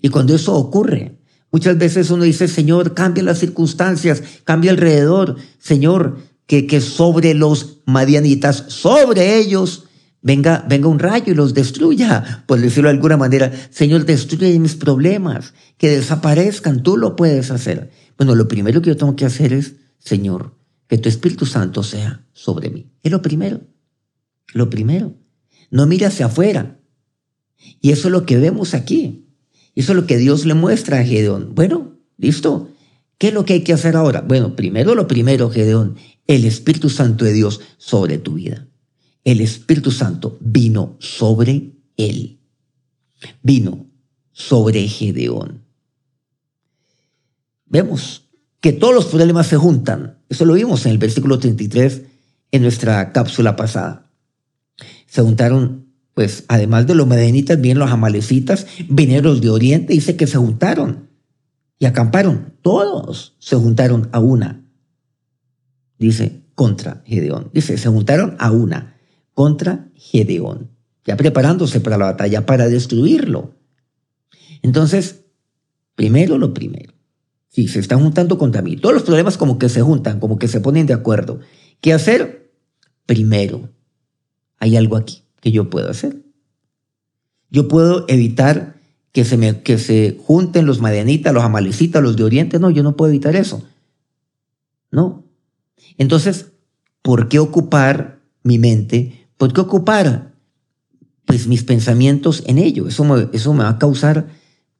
Y 0.00 0.10
cuando 0.10 0.36
eso 0.36 0.54
ocurre, 0.54 1.18
muchas 1.50 1.76
veces 1.76 2.10
uno 2.10 2.22
dice, 2.22 2.46
Señor, 2.46 2.94
cambia 2.94 3.24
las 3.24 3.40
circunstancias, 3.40 4.22
cambia 4.44 4.70
alrededor. 4.70 5.34
Señor, 5.58 6.18
que, 6.46 6.68
que 6.68 6.80
sobre 6.80 7.34
los 7.34 7.78
madianitas, 7.86 8.66
sobre 8.68 9.38
ellos, 9.38 9.86
venga, 10.22 10.64
venga 10.68 10.88
un 10.88 10.98
rayo 10.98 11.32
y 11.32 11.36
los 11.36 11.54
destruya, 11.54 12.44
por 12.46 12.60
decirlo 12.60 12.88
de 12.88 12.96
alguna 12.96 13.16
manera. 13.16 13.52
Señor, 13.70 14.04
destruye 14.04 14.58
mis 14.58 14.74
problemas, 14.74 15.54
que 15.78 15.90
desaparezcan, 15.90 16.82
tú 16.82 16.96
lo 16.96 17.16
puedes 17.16 17.50
hacer. 17.50 17.90
Bueno, 18.16 18.34
lo 18.34 18.48
primero 18.48 18.80
que 18.80 18.90
yo 18.90 18.96
tengo 18.96 19.16
que 19.16 19.26
hacer 19.26 19.52
es, 19.52 19.74
Señor, 19.98 20.54
que 20.88 20.98
tu 20.98 21.08
Espíritu 21.08 21.46
Santo 21.46 21.82
sea 21.82 22.26
sobre 22.32 22.70
mí. 22.70 22.90
Es 23.02 23.12
lo 23.12 23.22
primero. 23.22 23.60
Lo 24.52 24.70
primero. 24.70 25.14
No 25.70 25.86
mire 25.86 26.06
hacia 26.06 26.26
afuera. 26.26 26.78
Y 27.80 27.90
eso 27.90 28.08
es 28.08 28.12
lo 28.12 28.26
que 28.26 28.36
vemos 28.38 28.74
aquí. 28.74 29.26
Eso 29.74 29.92
es 29.92 29.96
lo 29.96 30.06
que 30.06 30.16
Dios 30.16 30.46
le 30.46 30.54
muestra 30.54 31.00
a 31.00 31.04
Gedeón. 31.04 31.54
Bueno, 31.54 31.98
listo. 32.16 32.70
¿Qué 33.18 33.28
es 33.28 33.34
lo 33.34 33.44
que 33.44 33.54
hay 33.54 33.60
que 33.62 33.72
hacer 33.72 33.96
ahora? 33.96 34.20
Bueno, 34.20 34.56
primero 34.56 34.94
lo 34.94 35.08
primero, 35.08 35.50
Gedeón, 35.50 35.96
el 36.26 36.44
Espíritu 36.44 36.90
Santo 36.90 37.24
de 37.24 37.32
Dios 37.32 37.60
sobre 37.78 38.18
tu 38.18 38.34
vida. 38.34 38.66
El 39.24 39.40
Espíritu 39.40 39.90
Santo 39.90 40.36
vino 40.40 40.96
sobre 41.00 41.72
él. 41.96 42.40
Vino 43.42 43.86
sobre 44.32 44.86
Gedeón. 44.86 45.64
Vemos 47.64 48.28
que 48.60 48.72
todos 48.72 48.94
los 48.94 49.06
problemas 49.06 49.46
se 49.46 49.56
juntan. 49.56 50.18
Eso 50.28 50.44
lo 50.44 50.54
vimos 50.54 50.84
en 50.86 50.92
el 50.92 50.98
versículo 50.98 51.38
33 51.38 52.02
en 52.52 52.62
nuestra 52.62 53.12
cápsula 53.12 53.56
pasada. 53.56 54.10
Se 55.06 55.22
juntaron, 55.22 55.85
pues, 56.16 56.44
además 56.48 56.86
de 56.86 56.94
los 56.94 57.06
medenitas, 57.06 57.60
bien 57.60 57.78
los 57.78 57.90
amalecitas, 57.90 58.66
vinieron 58.88 59.34
los 59.34 59.42
de 59.42 59.50
Oriente, 59.50 59.92
dice 59.92 60.16
que 60.16 60.26
se 60.26 60.38
juntaron 60.38 61.10
y 61.78 61.84
acamparon. 61.84 62.54
Todos 62.62 63.36
se 63.38 63.54
juntaron 63.56 64.08
a 64.12 64.20
una. 64.20 64.64
Dice, 65.98 66.46
contra 66.54 67.02
Gedeón. 67.04 67.50
Dice, 67.52 67.76
se 67.76 67.90
juntaron 67.90 68.34
a 68.38 68.50
una 68.50 68.96
contra 69.34 69.90
Gedeón, 69.94 70.70
ya 71.04 71.18
preparándose 71.18 71.80
para 71.80 71.98
la 71.98 72.06
batalla, 72.06 72.46
para 72.46 72.70
destruirlo. 72.70 73.54
Entonces, 74.62 75.26
primero 75.96 76.38
lo 76.38 76.54
primero. 76.54 76.94
Si 77.48 77.68
se 77.68 77.78
están 77.78 78.00
juntando 78.00 78.38
contra 78.38 78.62
mí, 78.62 78.78
todos 78.78 78.94
los 78.94 79.04
problemas 79.04 79.36
como 79.36 79.58
que 79.58 79.68
se 79.68 79.82
juntan, 79.82 80.18
como 80.18 80.38
que 80.38 80.48
se 80.48 80.62
ponen 80.62 80.86
de 80.86 80.94
acuerdo. 80.94 81.40
¿Qué 81.82 81.92
hacer? 81.92 82.54
Primero, 83.04 83.68
hay 84.56 84.78
algo 84.78 84.96
aquí 84.96 85.25
que 85.46 85.52
yo 85.52 85.70
puedo 85.70 85.88
hacer. 85.88 86.24
Yo 87.50 87.68
puedo 87.68 88.04
evitar 88.08 88.80
que 89.12 89.24
se, 89.24 89.36
me, 89.36 89.62
que 89.62 89.78
se 89.78 90.18
junten 90.26 90.66
los 90.66 90.80
madianitas, 90.80 91.32
los 91.32 91.44
amalecitas, 91.44 92.02
los 92.02 92.16
de 92.16 92.24
Oriente. 92.24 92.58
No, 92.58 92.68
yo 92.68 92.82
no 92.82 92.96
puedo 92.96 93.12
evitar 93.12 93.36
eso. 93.36 93.62
No. 94.90 95.24
Entonces, 95.98 96.46
¿por 97.00 97.28
qué 97.28 97.38
ocupar 97.38 98.18
mi 98.42 98.58
mente? 98.58 99.28
¿Por 99.36 99.52
qué 99.52 99.60
ocupar 99.60 100.34
pues 101.26 101.46
mis 101.46 101.62
pensamientos 101.62 102.42
en 102.48 102.58
ello? 102.58 102.88
Eso 102.88 103.04
me, 103.04 103.28
eso 103.32 103.54
me 103.54 103.62
va 103.62 103.70
a 103.70 103.78
causar 103.78 104.26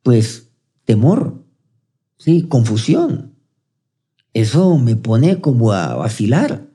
pues 0.03 0.49
temor, 0.85 1.45
sí, 2.19 2.43
confusión. 2.43 3.37
Eso 4.33 4.77
me 4.79 4.97
pone 4.97 5.41
como 5.41 5.71
a 5.71 5.95
vacilar. 5.95 6.67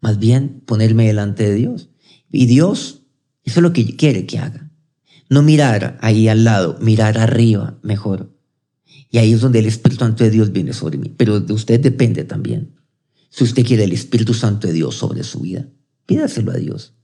Más 0.00 0.18
bien 0.18 0.64
ponerme 0.66 1.06
delante 1.06 1.44
de 1.44 1.54
Dios. 1.54 1.90
Y 2.34 2.46
Dios, 2.46 3.03
eso 3.44 3.60
es 3.60 3.62
lo 3.62 3.72
que 3.72 3.96
quiere 3.96 4.26
que 4.26 4.38
haga. 4.38 4.70
No 5.28 5.42
mirar 5.42 5.98
ahí 6.00 6.28
al 6.28 6.44
lado, 6.44 6.78
mirar 6.80 7.18
arriba 7.18 7.78
mejor. 7.82 8.34
Y 9.10 9.18
ahí 9.18 9.32
es 9.32 9.40
donde 9.40 9.60
el 9.60 9.66
Espíritu 9.66 10.04
Santo 10.04 10.24
de 10.24 10.30
Dios 10.30 10.52
viene 10.52 10.72
sobre 10.72 10.98
mí. 10.98 11.12
Pero 11.16 11.40
de 11.40 11.52
usted 11.52 11.80
depende 11.80 12.24
también. 12.24 12.74
Si 13.30 13.44
usted 13.44 13.64
quiere 13.64 13.84
el 13.84 13.92
Espíritu 13.92 14.34
Santo 14.34 14.66
de 14.66 14.72
Dios 14.72 14.94
sobre 14.96 15.24
su 15.24 15.40
vida, 15.40 15.68
pídaselo 16.06 16.52
a 16.52 16.56
Dios. 16.56 16.94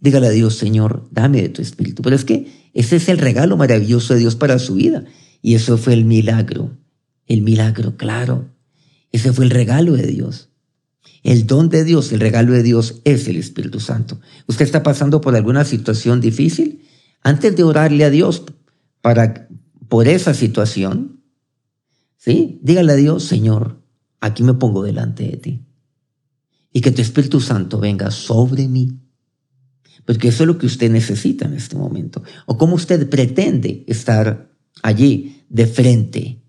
Dígale 0.00 0.26
a 0.26 0.30
Dios, 0.30 0.56
Señor, 0.56 1.08
dame 1.10 1.42
de 1.42 1.48
tu 1.48 1.62
Espíritu. 1.62 2.02
Pero 2.02 2.16
es 2.16 2.24
que 2.24 2.70
ese 2.74 2.96
es 2.96 3.08
el 3.08 3.18
regalo 3.18 3.56
maravilloso 3.56 4.14
de 4.14 4.20
Dios 4.20 4.36
para 4.36 4.58
su 4.58 4.74
vida. 4.74 5.04
Y 5.42 5.54
eso 5.54 5.78
fue 5.78 5.94
el 5.94 6.04
milagro. 6.04 6.76
El 7.26 7.42
milagro, 7.42 7.96
claro. 7.96 8.50
Ese 9.12 9.32
fue 9.32 9.44
el 9.44 9.50
regalo 9.50 9.92
de 9.92 10.06
Dios. 10.06 10.50
El 11.24 11.46
don 11.48 11.68
de 11.68 11.82
Dios, 11.82 12.12
el 12.12 12.20
regalo 12.20 12.52
de 12.52 12.62
Dios 12.62 13.00
es 13.04 13.26
el 13.26 13.36
Espíritu 13.36 13.80
Santo. 13.80 14.20
¿Usted 14.46 14.64
está 14.64 14.84
pasando 14.84 15.20
por 15.20 15.34
alguna 15.34 15.64
situación 15.64 16.20
difícil? 16.20 16.84
antes 17.24 17.56
de 17.56 17.64
orarle 17.64 18.04
a 18.04 18.10
Dios 18.10 18.44
para, 19.00 19.48
por 19.88 20.06
esa 20.06 20.34
situación, 20.34 21.22
¿sí? 22.16 22.60
Dígale 22.62 22.92
a 22.92 22.96
Dios, 22.96 23.24
Señor, 23.24 23.82
aquí 24.20 24.44
me 24.44 24.54
pongo 24.54 24.84
delante 24.84 25.24
de 25.24 25.36
ti. 25.38 25.66
Y 26.72 26.82
que 26.82 26.90
tu 26.90 27.02
Espíritu 27.02 27.40
Santo 27.40 27.80
venga 27.80 28.10
sobre 28.10 28.68
mí. 28.68 29.00
Porque 30.04 30.28
eso 30.28 30.42
es 30.42 30.46
lo 30.46 30.58
que 30.58 30.66
usted 30.66 30.90
necesita 30.90 31.46
en 31.46 31.54
este 31.54 31.76
momento. 31.76 32.22
O 32.46 32.58
cómo 32.58 32.74
usted 32.74 33.08
pretende 33.08 33.84
estar 33.88 34.50
allí 34.82 35.44
de 35.48 35.66
frente 35.66 36.42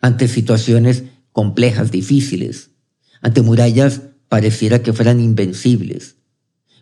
ante 0.00 0.28
situaciones 0.28 1.04
complejas, 1.32 1.90
difíciles, 1.90 2.69
ante 3.20 3.42
murallas 3.42 4.02
pareciera 4.28 4.82
que 4.82 4.92
fueran 4.92 5.20
invencibles, 5.20 6.16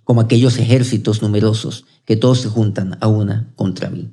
como 0.04 0.20
aquellos 0.20 0.58
ejércitos 0.58 1.22
numerosos 1.22 1.84
que 2.04 2.16
todos 2.16 2.40
se 2.40 2.48
juntan 2.48 2.96
a 3.00 3.08
una 3.08 3.52
contra 3.56 3.90
mí. 3.90 4.10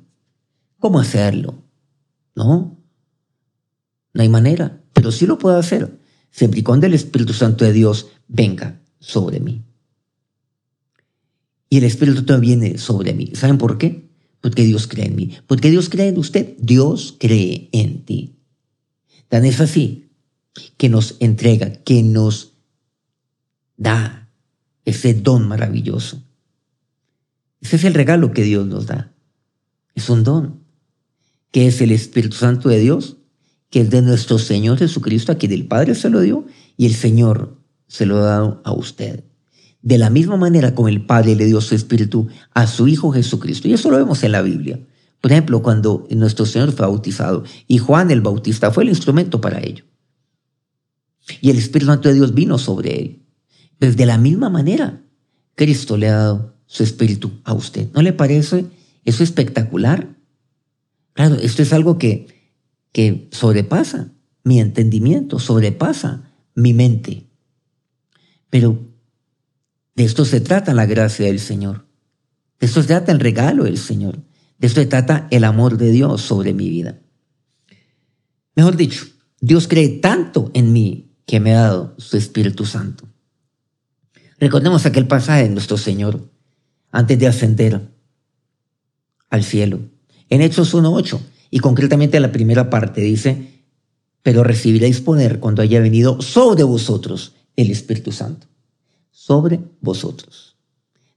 ¿Cómo 0.78 1.00
hacerlo? 1.00 1.62
No, 2.34 2.78
no 4.12 4.22
hay 4.22 4.28
manera, 4.28 4.82
pero 4.92 5.12
sí 5.12 5.26
lo 5.26 5.38
puedo 5.38 5.56
hacer, 5.56 5.98
siempre 6.30 6.60
y 6.60 6.62
cuando 6.62 6.86
el 6.86 6.94
Espíritu 6.94 7.32
Santo 7.32 7.64
de 7.64 7.72
Dios 7.72 8.08
venga 8.28 8.80
sobre 8.98 9.40
mí. 9.40 9.62
Y 11.68 11.78
el 11.78 11.84
Espíritu 11.84 12.18
Santo 12.18 12.40
viene 12.40 12.78
sobre 12.78 13.12
mí. 13.12 13.32
¿Saben 13.34 13.58
por 13.58 13.76
qué? 13.78 14.08
Porque 14.40 14.62
Dios 14.62 14.86
cree 14.86 15.06
en 15.06 15.16
mí. 15.16 15.36
Porque 15.46 15.70
Dios 15.70 15.88
cree 15.88 16.08
en 16.08 16.18
usted. 16.18 16.54
Dios 16.58 17.16
cree 17.18 17.68
en 17.72 18.04
ti. 18.04 18.36
Tan 19.28 19.44
es 19.44 19.60
así 19.60 20.05
que 20.76 20.88
nos 20.88 21.16
entrega, 21.20 21.72
que 21.72 22.02
nos 22.02 22.54
da 23.76 24.30
ese 24.84 25.14
don 25.14 25.46
maravilloso. 25.48 26.22
Ese 27.60 27.76
es 27.76 27.84
el 27.84 27.94
regalo 27.94 28.32
que 28.32 28.42
Dios 28.42 28.66
nos 28.66 28.86
da. 28.86 29.12
Es 29.94 30.08
un 30.10 30.24
don, 30.24 30.60
que 31.50 31.66
es 31.66 31.80
el 31.80 31.90
Espíritu 31.90 32.36
Santo 32.36 32.68
de 32.68 32.78
Dios, 32.78 33.16
que 33.70 33.80
es 33.80 33.90
de 33.90 34.02
nuestro 34.02 34.38
Señor 34.38 34.78
Jesucristo, 34.78 35.32
a 35.32 35.36
quien 35.36 35.52
el 35.52 35.66
Padre 35.66 35.94
se 35.94 36.10
lo 36.10 36.20
dio 36.20 36.46
y 36.76 36.86
el 36.86 36.94
Señor 36.94 37.58
se 37.88 38.06
lo 38.06 38.18
ha 38.18 38.26
dado 38.26 38.62
a 38.64 38.72
usted. 38.72 39.24
De 39.82 39.98
la 39.98 40.10
misma 40.10 40.36
manera 40.36 40.74
como 40.74 40.88
el 40.88 41.04
Padre 41.04 41.34
le 41.34 41.46
dio 41.46 41.60
su 41.60 41.74
Espíritu 41.74 42.28
a 42.54 42.66
su 42.66 42.88
Hijo 42.88 43.12
Jesucristo. 43.12 43.68
Y 43.68 43.72
eso 43.72 43.90
lo 43.90 43.96
vemos 43.96 44.22
en 44.22 44.32
la 44.32 44.42
Biblia. 44.42 44.80
Por 45.20 45.32
ejemplo, 45.32 45.62
cuando 45.62 46.06
nuestro 46.10 46.46
Señor 46.46 46.72
fue 46.72 46.86
bautizado 46.86 47.44
y 47.66 47.78
Juan 47.78 48.10
el 48.10 48.20
Bautista 48.20 48.70
fue 48.70 48.84
el 48.84 48.90
instrumento 48.90 49.40
para 49.40 49.60
ello. 49.60 49.84
Y 51.40 51.50
el 51.50 51.58
Espíritu 51.58 51.86
Santo 51.86 52.08
de 52.08 52.14
Dios 52.14 52.34
vino 52.34 52.58
sobre 52.58 53.00
él. 53.00 53.22
Pues 53.78 53.96
de 53.96 54.06
la 54.06 54.18
misma 54.18 54.48
manera, 54.48 55.02
Cristo 55.54 55.96
le 55.96 56.08
ha 56.08 56.16
dado 56.16 56.56
su 56.66 56.82
espíritu 56.82 57.32
a 57.44 57.54
usted. 57.54 57.88
¿No 57.92 58.02
le 58.02 58.12
parece 58.12 58.66
eso 59.04 59.22
espectacular? 59.22 60.16
Claro, 61.12 61.36
esto 61.36 61.62
es 61.62 61.72
algo 61.72 61.98
que, 61.98 62.28
que 62.92 63.28
sobrepasa 63.32 64.12
mi 64.44 64.60
entendimiento, 64.60 65.38
sobrepasa 65.38 66.30
mi 66.54 66.72
mente. 66.74 67.26
Pero 68.50 68.78
de 69.94 70.04
esto 70.04 70.24
se 70.24 70.40
trata 70.40 70.74
la 70.74 70.86
gracia 70.86 71.26
del 71.26 71.40
Señor. 71.40 71.86
De 72.60 72.66
esto 72.66 72.82
se 72.82 72.88
trata 72.88 73.12
el 73.12 73.20
regalo 73.20 73.64
del 73.64 73.78
Señor. 73.78 74.18
De 74.58 74.66
esto 74.66 74.80
se 74.80 74.86
trata 74.86 75.26
el 75.30 75.44
amor 75.44 75.76
de 75.76 75.90
Dios 75.90 76.22
sobre 76.22 76.54
mi 76.54 76.68
vida. 76.68 77.00
Mejor 78.54 78.76
dicho, 78.76 79.04
Dios 79.40 79.68
cree 79.68 79.88
tanto 79.88 80.50
en 80.54 80.72
mí 80.72 81.05
que 81.26 81.40
me 81.40 81.54
ha 81.54 81.62
dado 81.62 81.94
su 81.98 82.16
Espíritu 82.16 82.64
Santo. 82.64 83.04
Recordemos 84.38 84.86
aquel 84.86 85.06
pasaje 85.06 85.44
de 85.44 85.48
nuestro 85.50 85.76
Señor 85.76 86.30
antes 86.90 87.18
de 87.18 87.26
ascender 87.26 87.90
al 89.28 89.44
cielo. 89.44 89.80
En 90.28 90.40
Hechos 90.40 90.74
1.8, 90.74 91.20
y 91.50 91.58
concretamente 91.58 92.20
la 92.20 92.32
primera 92.32 92.70
parte 92.70 93.00
dice, 93.00 93.64
pero 94.22 94.44
recibiréis 94.44 95.00
poder 95.00 95.40
cuando 95.40 95.62
haya 95.62 95.80
venido 95.80 96.20
sobre 96.20 96.64
vosotros 96.64 97.34
el 97.54 97.70
Espíritu 97.70 98.12
Santo. 98.12 98.46
Sobre 99.10 99.60
vosotros. 99.80 100.56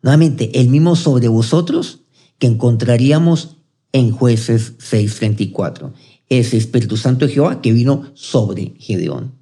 Nuevamente, 0.01 0.59
el 0.59 0.69
mismo 0.69 0.95
sobre 0.95 1.27
vosotros 1.27 2.01
que 2.37 2.47
encontraríamos 2.47 3.57
en 3.91 4.11
jueces 4.11 4.77
6.34. 4.77 5.91
Ese 6.29 6.57
Espíritu 6.57 6.97
Santo 6.97 7.25
de 7.25 7.33
Jehová 7.33 7.61
que 7.61 7.73
vino 7.73 8.11
sobre 8.13 8.75
Gedeón. 8.77 9.38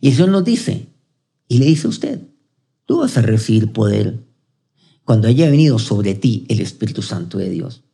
Y 0.00 0.10
eso 0.10 0.26
nos 0.26 0.44
dice, 0.44 0.88
y 1.48 1.58
le 1.58 1.66
dice 1.66 1.86
a 1.86 1.90
usted, 1.90 2.20
tú 2.84 2.98
vas 2.98 3.16
a 3.16 3.22
recibir 3.22 3.72
poder 3.72 4.24
cuando 5.04 5.28
haya 5.28 5.48
venido 5.50 5.78
sobre 5.78 6.14
ti 6.14 6.44
el 6.48 6.60
Espíritu 6.60 7.02
Santo 7.02 7.38
de 7.38 7.50
Dios. 7.50 7.84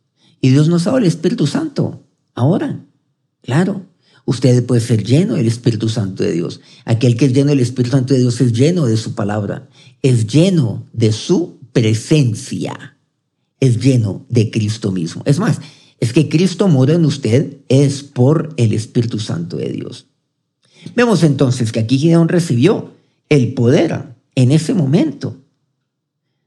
Y 0.41 0.51
Dios 0.51 0.69
nos 0.69 0.83
ha 0.83 0.91
dado 0.91 0.99
el 0.99 1.05
Espíritu 1.05 1.47
Santo 1.47 2.07
ahora. 2.35 2.85
Claro, 3.43 3.87
usted 4.25 4.65
puede 4.65 4.81
ser 4.81 5.05
lleno 5.05 5.35
del 5.35 5.47
Espíritu 5.47 5.89
Santo 5.89 6.23
de 6.23 6.33
Dios. 6.33 6.61
Aquel 6.85 7.17
que 7.17 7.27
es 7.27 7.33
lleno 7.33 7.51
del 7.51 7.61
Espíritu 7.61 7.97
Santo 7.97 8.15
de 8.15 8.21
Dios 8.21 8.41
es 8.41 8.53
lleno 8.53 8.87
de 8.87 8.97
su 8.97 9.15
palabra, 9.15 9.69
es 10.03 10.27
lleno 10.27 10.87
de 10.93 11.13
su 11.13 11.59
presencia 11.73 12.93
es 13.63 13.79
lleno 13.79 14.27
de 14.29 14.51
Cristo 14.51 14.91
mismo. 14.91 15.23
Es 15.25 15.39
más, 15.39 15.61
es 16.01 16.13
que 16.13 16.29
Cristo 16.29 16.67
mora 16.67 16.95
en 16.95 17.05
usted 17.05 17.59
es 17.69 18.03
por 18.03 18.53
el 18.57 18.73
Espíritu 18.73 19.21
Santo 19.21 19.57
de 19.57 19.69
Dios. 19.69 20.09
Vemos 20.95 21.23
entonces 21.23 21.73
que 21.73 21.81
aquí 21.81 21.99
Gideón 21.99 22.29
recibió 22.29 22.93
el 23.29 23.55
poder 23.55 24.15
en 24.35 24.53
ese 24.53 24.75
momento. 24.75 25.37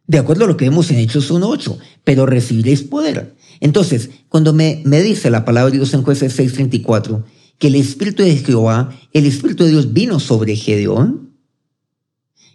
De 0.07 0.19
acuerdo 0.19 0.45
a 0.45 0.47
lo 0.47 0.57
que 0.57 0.65
vemos 0.65 0.91
en 0.91 0.97
Hechos 0.97 1.31
1.8, 1.31 1.77
pero 2.03 2.25
recibiréis 2.25 2.83
poder. 2.83 3.35
Entonces, 3.59 4.11
cuando 4.29 4.53
me, 4.53 4.81
me 4.85 5.01
dice 5.01 5.31
la 5.31 5.45
palabra 5.45 5.71
de 5.71 5.77
Dios 5.77 5.93
en 5.93 6.03
jueces 6.03 6.37
6.34, 6.37 7.23
que 7.57 7.67
el 7.67 7.75
Espíritu 7.75 8.21
de 8.21 8.35
Jehová, 8.35 8.93
el 9.13 9.25
Espíritu 9.25 9.63
de 9.63 9.71
Dios 9.71 9.93
vino 9.93 10.19
sobre 10.19 10.55
Gedeón, 10.55 11.33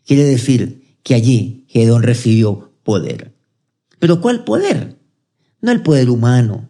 quiere 0.07 0.25
decir 0.25 0.97
que 1.03 1.15
allí 1.15 1.65
Gedeón 1.69 2.03
recibió 2.03 2.73
poder. 2.85 3.35
Pero 3.99 4.21
¿cuál 4.21 4.45
poder? 4.45 4.99
No 5.61 5.73
el 5.73 5.83
poder 5.83 6.11
humano, 6.11 6.69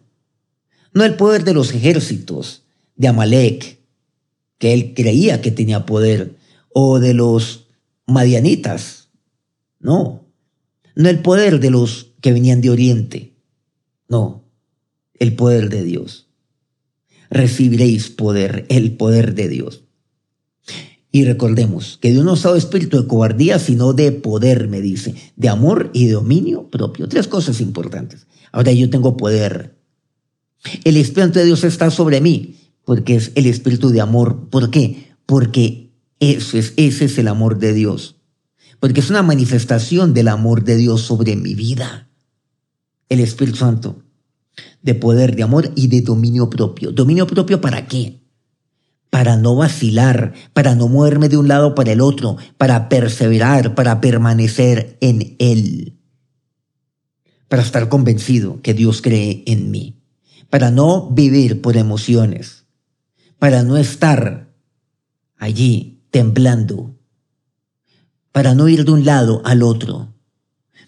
no 0.93 1.03
el 1.03 1.15
poder 1.15 1.43
de 1.43 1.53
los 1.53 1.73
ejércitos 1.73 2.63
de 2.95 3.07
Amalek, 3.07 3.80
que 4.61 4.73
él 4.73 4.93
creía 4.95 5.41
que 5.41 5.49
tenía 5.49 5.87
poder, 5.87 6.37
o 6.71 6.99
de 6.99 7.15
los 7.15 7.65
madianitas, 8.05 9.09
no, 9.79 10.27
no 10.95 11.09
el 11.09 11.19
poder 11.23 11.59
de 11.59 11.71
los 11.71 12.13
que 12.21 12.31
venían 12.31 12.61
de 12.61 12.69
Oriente, 12.69 13.33
no, 14.07 14.45
el 15.15 15.35
poder 15.35 15.69
de 15.69 15.83
Dios. 15.83 16.27
Recibiréis 17.31 18.09
poder, 18.09 18.67
el 18.69 18.97
poder 18.97 19.33
de 19.33 19.49
Dios. 19.49 19.83
Y 21.11 21.25
recordemos 21.25 21.97
que 21.99 22.11
Dios 22.11 22.23
no 22.23 22.33
ha 22.33 22.39
dado 22.39 22.55
espíritu 22.55 23.01
de 23.01 23.07
cobardía, 23.07 23.57
sino 23.57 23.93
de 23.93 24.11
poder, 24.11 24.67
me 24.67 24.79
dice, 24.79 25.15
de 25.37 25.49
amor 25.49 25.89
y 25.91 26.05
de 26.05 26.13
dominio 26.13 26.69
propio. 26.69 27.07
Tres 27.07 27.27
cosas 27.27 27.61
importantes. 27.61 28.27
Ahora 28.51 28.71
yo 28.73 28.91
tengo 28.91 29.17
poder. 29.17 29.75
El 30.83 30.97
Espíritu 30.97 31.39
de 31.39 31.45
Dios 31.45 31.63
está 31.63 31.89
sobre 31.89 32.21
mí, 32.21 32.60
porque 32.85 33.15
es 33.15 33.31
el 33.35 33.45
espíritu 33.45 33.89
de 33.89 34.01
amor. 34.01 34.49
¿Por 34.49 34.71
qué? 34.71 35.13
Porque 35.25 35.91
eso 36.19 36.57
es, 36.57 36.73
ese 36.77 37.05
es 37.05 37.17
el 37.17 37.27
amor 37.27 37.59
de 37.59 37.73
Dios. 37.73 38.17
Porque 38.79 38.99
es 38.99 39.09
una 39.09 39.21
manifestación 39.23 40.13
del 40.13 40.27
amor 40.27 40.63
de 40.63 40.75
Dios 40.75 41.01
sobre 41.01 41.35
mi 41.35 41.55
vida. 41.55 42.09
El 43.09 43.19
Espíritu 43.19 43.57
Santo. 43.57 44.03
De 44.81 44.95
poder, 44.95 45.35
de 45.35 45.43
amor 45.43 45.71
y 45.75 45.87
de 45.87 46.01
dominio 46.01 46.49
propio. 46.49 46.91
¿Dominio 46.91 47.27
propio 47.27 47.61
para 47.61 47.87
qué? 47.87 48.21
para 49.11 49.35
no 49.35 49.57
vacilar, 49.57 50.33
para 50.53 50.73
no 50.73 50.87
moverme 50.87 51.27
de 51.27 51.37
un 51.37 51.49
lado 51.49 51.75
para 51.75 51.91
el 51.91 52.01
otro, 52.01 52.37
para 52.57 52.87
perseverar, 52.87 53.75
para 53.75 53.99
permanecer 53.99 54.97
en 55.01 55.35
Él, 55.37 55.99
para 57.49 57.61
estar 57.61 57.89
convencido 57.89 58.61
que 58.61 58.73
Dios 58.73 59.01
cree 59.01 59.43
en 59.45 59.69
mí, 59.69 60.01
para 60.49 60.71
no 60.71 61.09
vivir 61.11 61.61
por 61.61 61.75
emociones, 61.75 62.60
para 63.41 63.63
no 63.63 63.75
estar 63.75 64.53
allí 65.35 66.03
temblando, 66.11 66.95
para 68.31 68.53
no 68.53 68.69
ir 68.69 68.85
de 68.85 68.91
un 68.91 69.03
lado 69.03 69.41
al 69.45 69.63
otro, 69.63 70.13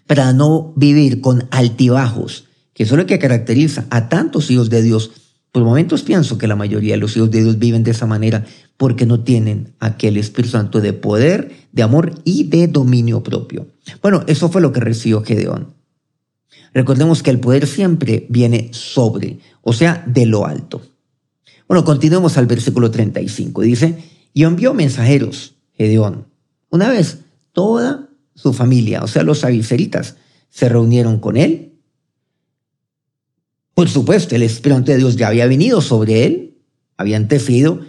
para 0.05 0.33
no 0.33 0.71
vivir 0.75 1.19
con 1.19 1.47
altibajos, 1.49 2.45
que 2.75 2.83
eso 2.83 2.93
es 2.93 2.99
lo 2.99 3.07
que 3.07 3.17
caracteriza 3.17 3.87
a 3.89 4.07
tantos 4.07 4.51
hijos 4.51 4.69
de 4.69 4.83
Dios 4.83 5.09
por 5.51 5.63
momentos 5.63 6.03
pienso 6.03 6.37
que 6.37 6.45
la 6.45 6.55
mayoría 6.55 6.93
de 6.93 6.99
los 6.99 7.17
hijos 7.17 7.31
de 7.31 7.41
Dios 7.41 7.57
viven 7.57 7.83
de 7.83 7.89
esa 7.89 8.05
manera 8.05 8.45
porque 8.77 9.07
no 9.07 9.21
tienen 9.21 9.73
aquel 9.79 10.17
Espíritu 10.17 10.51
Santo 10.51 10.79
de 10.79 10.93
poder, 10.93 11.67
de 11.71 11.81
amor 11.81 12.13
y 12.23 12.43
de 12.43 12.67
dominio 12.67 13.23
propio. 13.23 13.65
Bueno, 13.99 14.23
eso 14.27 14.49
fue 14.49 14.61
lo 14.61 14.71
que 14.71 14.79
recibió 14.79 15.23
Gedeón. 15.23 15.73
Recordemos 16.71 17.23
que 17.23 17.31
el 17.31 17.39
poder 17.39 17.65
siempre 17.65 18.27
viene 18.29 18.69
sobre, 18.73 19.39
o 19.63 19.73
sea, 19.73 20.03
de 20.05 20.27
lo 20.27 20.45
alto. 20.45 20.83
Bueno, 21.73 21.85
continuemos 21.85 22.37
al 22.37 22.45
versículo 22.45 22.91
35. 22.91 23.61
Dice, 23.63 24.03
y 24.31 24.43
envió 24.43 24.75
mensajeros, 24.75 25.55
Gedeón. 25.73 26.27
Una 26.69 26.89
vez 26.89 27.21
toda 27.51 28.09
su 28.35 28.53
familia, 28.53 29.01
o 29.01 29.07
sea, 29.07 29.23
los 29.23 29.43
aviseritas, 29.43 30.17
se 30.49 30.69
reunieron 30.69 31.19
con 31.19 31.35
él 31.35 31.73
por 33.73 33.89
supuesto, 33.89 34.35
el 34.35 34.43
Espíritu 34.43 34.83
de 34.83 34.97
Dios 34.97 35.15
ya 35.15 35.27
había 35.27 35.47
venido 35.47 35.81
sobre 35.81 36.25
él, 36.25 36.57
había 36.95 37.17
antecedido 37.17 37.81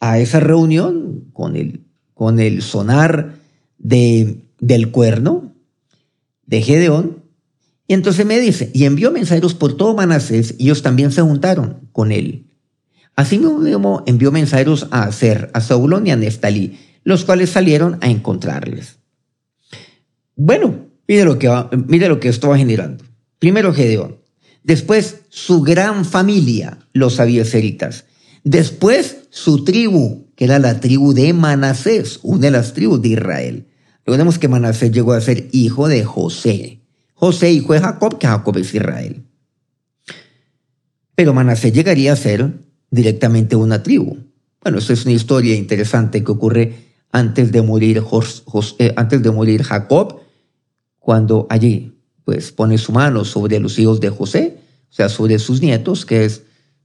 a 0.00 0.18
esa 0.18 0.40
reunión 0.40 1.30
con 1.32 1.56
el, 1.56 1.84
con 2.14 2.40
el 2.40 2.60
sonar 2.62 3.36
de, 3.78 4.44
del 4.60 4.90
cuerno 4.90 5.54
de 6.44 6.60
Gedeón. 6.60 7.22
Y 7.88 7.94
entonces 7.94 8.26
me 8.26 8.38
dice, 8.38 8.70
y 8.74 8.84
envió 8.84 9.10
mensajeros 9.10 9.54
por 9.54 9.76
todo 9.76 9.94
Manasés, 9.94 10.54
y 10.58 10.64
ellos 10.64 10.82
también 10.82 11.10
se 11.10 11.22
juntaron 11.22 11.88
con 11.92 12.12
él. 12.12 12.51
Así 13.16 13.38
mismo 13.38 14.02
envió 14.06 14.32
mensajeros 14.32 14.88
a 14.90 15.04
Aser, 15.04 15.50
a 15.52 15.60
Saulón 15.60 16.06
y 16.06 16.10
a 16.10 16.16
Neftalí, 16.16 16.78
los 17.04 17.24
cuales 17.24 17.50
salieron 17.50 17.98
a 18.00 18.08
encontrarles. 18.08 18.98
Bueno, 20.34 20.86
mire 21.06 21.24
lo 21.24 21.38
que, 21.38 21.50
mire 21.88 22.08
lo 22.08 22.20
que 22.20 22.28
esto 22.28 22.48
va 22.48 22.58
generando. 22.58 23.04
Primero 23.38 23.74
Gedeón. 23.74 24.18
Después 24.64 25.22
su 25.28 25.62
gran 25.62 26.04
familia, 26.04 26.78
los 26.92 27.20
abieseritas. 27.20 28.04
Después 28.44 29.18
su 29.30 29.64
tribu, 29.64 30.28
que 30.36 30.44
era 30.44 30.58
la 30.58 30.80
tribu 30.80 31.12
de 31.12 31.32
Manasés, 31.32 32.20
una 32.22 32.42
de 32.42 32.50
las 32.52 32.72
tribus 32.72 33.02
de 33.02 33.08
Israel. 33.08 33.66
Recordemos 34.04 34.38
que 34.38 34.48
Manasés 34.48 34.90
llegó 34.90 35.12
a 35.12 35.20
ser 35.20 35.48
hijo 35.52 35.88
de 35.88 36.04
José. 36.04 36.80
José, 37.14 37.52
hijo 37.52 37.72
de 37.72 37.80
Jacob, 37.80 38.18
que 38.18 38.26
Jacob 38.26 38.56
es 38.58 38.74
Israel. 38.74 39.24
Pero 41.14 41.34
Manasés 41.34 41.72
llegaría 41.72 42.12
a 42.12 42.16
ser 42.16 42.52
directamente 42.92 43.56
una 43.56 43.82
tribu. 43.82 44.18
Bueno, 44.62 44.78
eso 44.78 44.92
es 44.92 45.04
una 45.04 45.14
historia 45.14 45.56
interesante 45.56 46.22
que 46.22 46.30
ocurre 46.30 46.92
antes 47.10 47.50
de 47.50 47.62
morir, 47.62 48.04
eh, 48.78 48.92
antes 48.96 49.22
de 49.22 49.30
morir 49.32 49.64
Jacob, 49.64 50.20
cuando 51.00 51.46
allí 51.50 51.98
pues 52.24 52.52
pone 52.52 52.78
su 52.78 52.92
mano 52.92 53.24
sobre 53.24 53.58
los 53.58 53.78
hijos 53.78 53.98
de 54.00 54.10
José, 54.10 54.58
o 54.88 54.94
sea, 54.94 55.08
sobre 55.08 55.40
sus 55.40 55.60
nietos, 55.60 56.06
que 56.06 56.24
es 56.24 56.44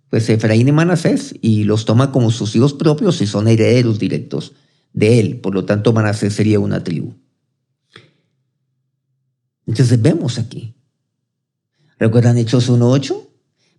pues 0.10 0.30
Efraín 0.30 0.70
y 0.70 0.72
Manasés, 0.72 1.36
y 1.42 1.66
los 1.66 1.86
toma 1.86 2.12
como 2.12 2.32
sus 2.32 2.56
hijos 2.56 2.74
propios 2.74 3.22
y 3.22 3.28
son 3.28 3.48
herederos 3.48 4.00
directos 4.00 4.54
de 4.94 5.20
él. 5.20 5.40
Por 5.42 5.54
lo 5.54 5.66
tanto, 5.66 5.92
Manasés 5.92 6.34
sería 6.34 6.60
una 6.60 6.84
tribu. 6.84 7.14
Entonces 9.68 10.02
vemos 10.02 10.40
aquí. 10.40 10.74
¿Recuerdan 12.00 12.38
Hechos 12.38 12.70
1.8? 12.70 13.27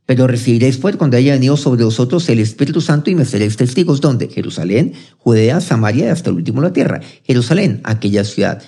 Pero 0.09 0.27
recibiréis 0.27 0.79
pues 0.79 0.97
cuando 0.97 1.19
haya 1.19 1.35
venido 1.35 1.59
sobre 1.59 1.85
vosotros 1.85 2.27
el 2.31 2.39
Espíritu 2.39 2.81
Santo 2.81 3.11
y 3.11 3.15
me 3.15 3.27
seréis 3.27 3.59
testigos. 3.59 4.01
¿Dónde? 4.01 4.29
Jerusalén, 4.29 4.95
Judea, 5.19 5.61
Samaria 5.61 6.07
y 6.07 6.09
hasta 6.09 6.31
el 6.31 6.37
último 6.37 6.63
la 6.63 6.73
tierra. 6.73 7.03
Jerusalén, 7.25 7.83
aquella 7.85 8.25
ciudad 8.25 8.63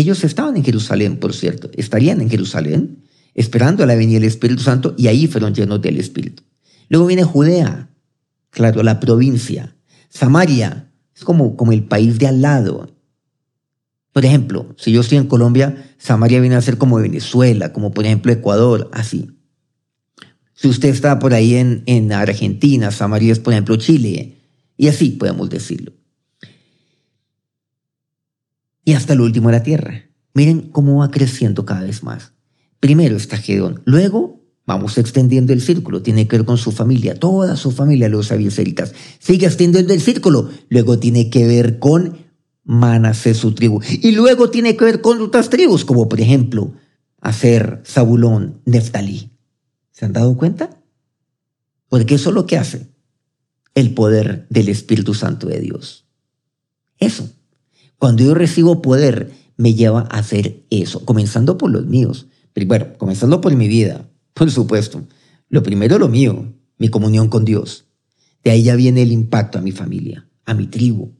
ellos 0.00 0.24
estaban 0.24 0.56
en 0.56 0.64
Jerusalén, 0.64 1.18
por 1.18 1.34
cierto, 1.34 1.70
estarían 1.74 2.22
en 2.22 2.30
Jerusalén 2.30 3.04
esperando 3.34 3.82
a 3.82 3.86
la 3.86 3.94
venida 3.94 4.18
del 4.18 4.28
Espíritu 4.28 4.62
Santo 4.62 4.94
y 4.96 5.08
ahí 5.08 5.26
fueron 5.26 5.54
llenos 5.54 5.82
del 5.82 5.98
Espíritu. 5.98 6.42
Luego 6.88 7.06
viene 7.06 7.22
Judea, 7.22 7.90
claro, 8.48 8.82
la 8.82 8.98
provincia. 8.98 9.76
Samaria 10.08 10.90
es 11.14 11.22
como, 11.22 11.54
como 11.54 11.72
el 11.72 11.84
país 11.84 12.18
de 12.18 12.26
al 12.26 12.40
lado. 12.40 12.90
Por 14.12 14.24
ejemplo, 14.24 14.74
si 14.78 14.90
yo 14.90 15.02
estoy 15.02 15.18
en 15.18 15.26
Colombia, 15.26 15.94
Samaria 15.98 16.40
viene 16.40 16.56
a 16.56 16.62
ser 16.62 16.78
como 16.78 16.96
Venezuela, 16.96 17.72
como 17.72 17.92
por 17.92 18.06
ejemplo 18.06 18.32
Ecuador, 18.32 18.88
así. 18.92 19.30
Si 20.60 20.68
usted 20.68 20.88
está 20.88 21.18
por 21.18 21.32
ahí 21.32 21.54
en, 21.54 21.82
en 21.86 22.12
Argentina, 22.12 22.90
Samaria 22.90 23.32
es 23.32 23.38
por 23.38 23.52
ejemplo 23.52 23.76
Chile, 23.76 24.36
y 24.76 24.88
así 24.88 25.10
podemos 25.10 25.48
decirlo 25.48 25.92
y 28.90 28.94
hasta 28.94 29.12
el 29.12 29.20
último 29.20 29.52
la 29.52 29.62
tierra. 29.62 30.06
Miren 30.34 30.62
cómo 30.72 30.98
va 30.98 31.12
creciendo 31.12 31.64
cada 31.64 31.82
vez 31.82 32.02
más. 32.02 32.32
Primero 32.80 33.16
está 33.16 33.36
Gedón, 33.36 33.82
luego 33.84 34.40
vamos 34.66 34.98
extendiendo 34.98 35.52
el 35.52 35.60
círculo, 35.60 36.02
tiene 36.02 36.26
que 36.26 36.38
ver 36.38 36.44
con 36.44 36.58
su 36.58 36.72
familia, 36.72 37.14
toda 37.14 37.56
su 37.56 37.70
familia, 37.70 38.08
los 38.08 38.32
abieseritas. 38.32 38.92
Sigue 39.20 39.46
extendiendo 39.46 39.92
el 39.92 40.00
círculo, 40.00 40.48
luego 40.68 40.98
tiene 40.98 41.30
que 41.30 41.46
ver 41.46 41.78
con 41.78 42.18
Manasés, 42.64 43.36
su 43.36 43.52
tribu, 43.52 43.80
y 43.88 44.10
luego 44.10 44.50
tiene 44.50 44.76
que 44.76 44.84
ver 44.84 45.00
con 45.00 45.20
otras 45.20 45.50
tribus, 45.50 45.84
como 45.84 46.08
por 46.08 46.20
ejemplo, 46.20 46.72
Hacer, 47.20 47.82
Zabulón, 47.84 48.60
Neftalí. 48.64 49.30
¿Se 50.00 50.06
han 50.06 50.14
dado 50.14 50.34
cuenta? 50.34 50.70
Porque 51.90 52.14
eso 52.14 52.30
es 52.30 52.34
lo 52.34 52.46
que 52.46 52.56
hace 52.56 52.88
el 53.74 53.92
poder 53.92 54.46
del 54.48 54.70
Espíritu 54.70 55.12
Santo 55.12 55.46
de 55.46 55.60
Dios. 55.60 56.06
Eso. 56.96 57.30
Cuando 57.98 58.24
yo 58.24 58.32
recibo 58.32 58.80
poder, 58.80 59.30
me 59.58 59.74
lleva 59.74 60.08
a 60.10 60.20
hacer 60.20 60.64
eso, 60.70 61.04
comenzando 61.04 61.58
por 61.58 61.70
los 61.70 61.84
míos. 61.84 62.28
Primero, 62.54 62.96
comenzando 62.96 63.42
por 63.42 63.54
mi 63.54 63.68
vida, 63.68 64.08
por 64.32 64.50
supuesto. 64.50 65.06
Lo 65.50 65.62
primero, 65.62 65.98
lo 65.98 66.08
mío, 66.08 66.50
mi 66.78 66.88
comunión 66.88 67.28
con 67.28 67.44
Dios. 67.44 67.84
De 68.42 68.52
ahí 68.52 68.62
ya 68.62 68.76
viene 68.76 69.02
el 69.02 69.12
impacto 69.12 69.58
a 69.58 69.60
mi 69.60 69.72
familia, 69.72 70.26
a 70.46 70.54
mi 70.54 70.66
tribu. 70.66 71.12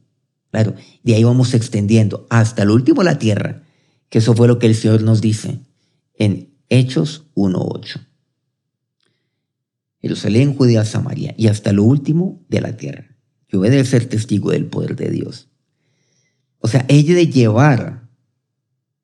Claro, 0.49 0.73
de 1.03 1.13
ahí 1.13 1.23
vamos 1.23 1.53
extendiendo 1.53 2.25
hasta 2.31 2.63
el 2.63 2.71
último 2.71 3.03
la 3.03 3.19
tierra, 3.19 3.61
Que 4.09 4.17
eso 4.17 4.33
fue 4.33 4.47
lo 4.47 4.57
que 4.57 4.65
el 4.65 4.73
Señor 4.73 5.03
nos 5.03 5.21
dice 5.21 5.59
en 6.15 6.55
Hechos 6.67 7.25
1.8. 7.35 8.07
Jerusalén, 10.01 10.55
Judea, 10.55 10.83
Samaria 10.83 11.33
y 11.37 11.47
hasta 11.47 11.71
lo 11.71 11.83
último 11.83 12.43
de 12.49 12.61
la 12.61 12.75
tierra. 12.75 13.15
Yo 13.47 13.63
he 13.65 13.69
de 13.69 13.85
ser 13.85 14.05
testigo 14.07 14.51
del 14.51 14.65
poder 14.65 14.95
de 14.95 15.09
Dios. 15.09 15.49
O 16.59 16.67
sea, 16.67 16.85
ella 16.87 17.15
de 17.15 17.27
llevar 17.27 18.09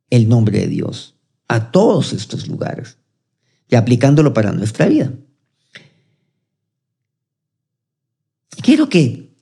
el 0.09 0.29
nombre 0.29 0.59
de 0.59 0.67
Dios 0.67 1.15
a 1.47 1.71
todos 1.71 2.13
estos 2.13 2.47
lugares 2.47 2.97
y 3.69 3.75
aplicándolo 3.75 4.33
para 4.33 4.51
nuestra 4.51 4.87
vida. 4.87 5.13
Quiero 8.61 8.89
que 8.89 9.35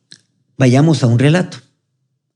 vayamos 0.57 1.03
a 1.03 1.07
un 1.07 1.19
relato, 1.19 1.57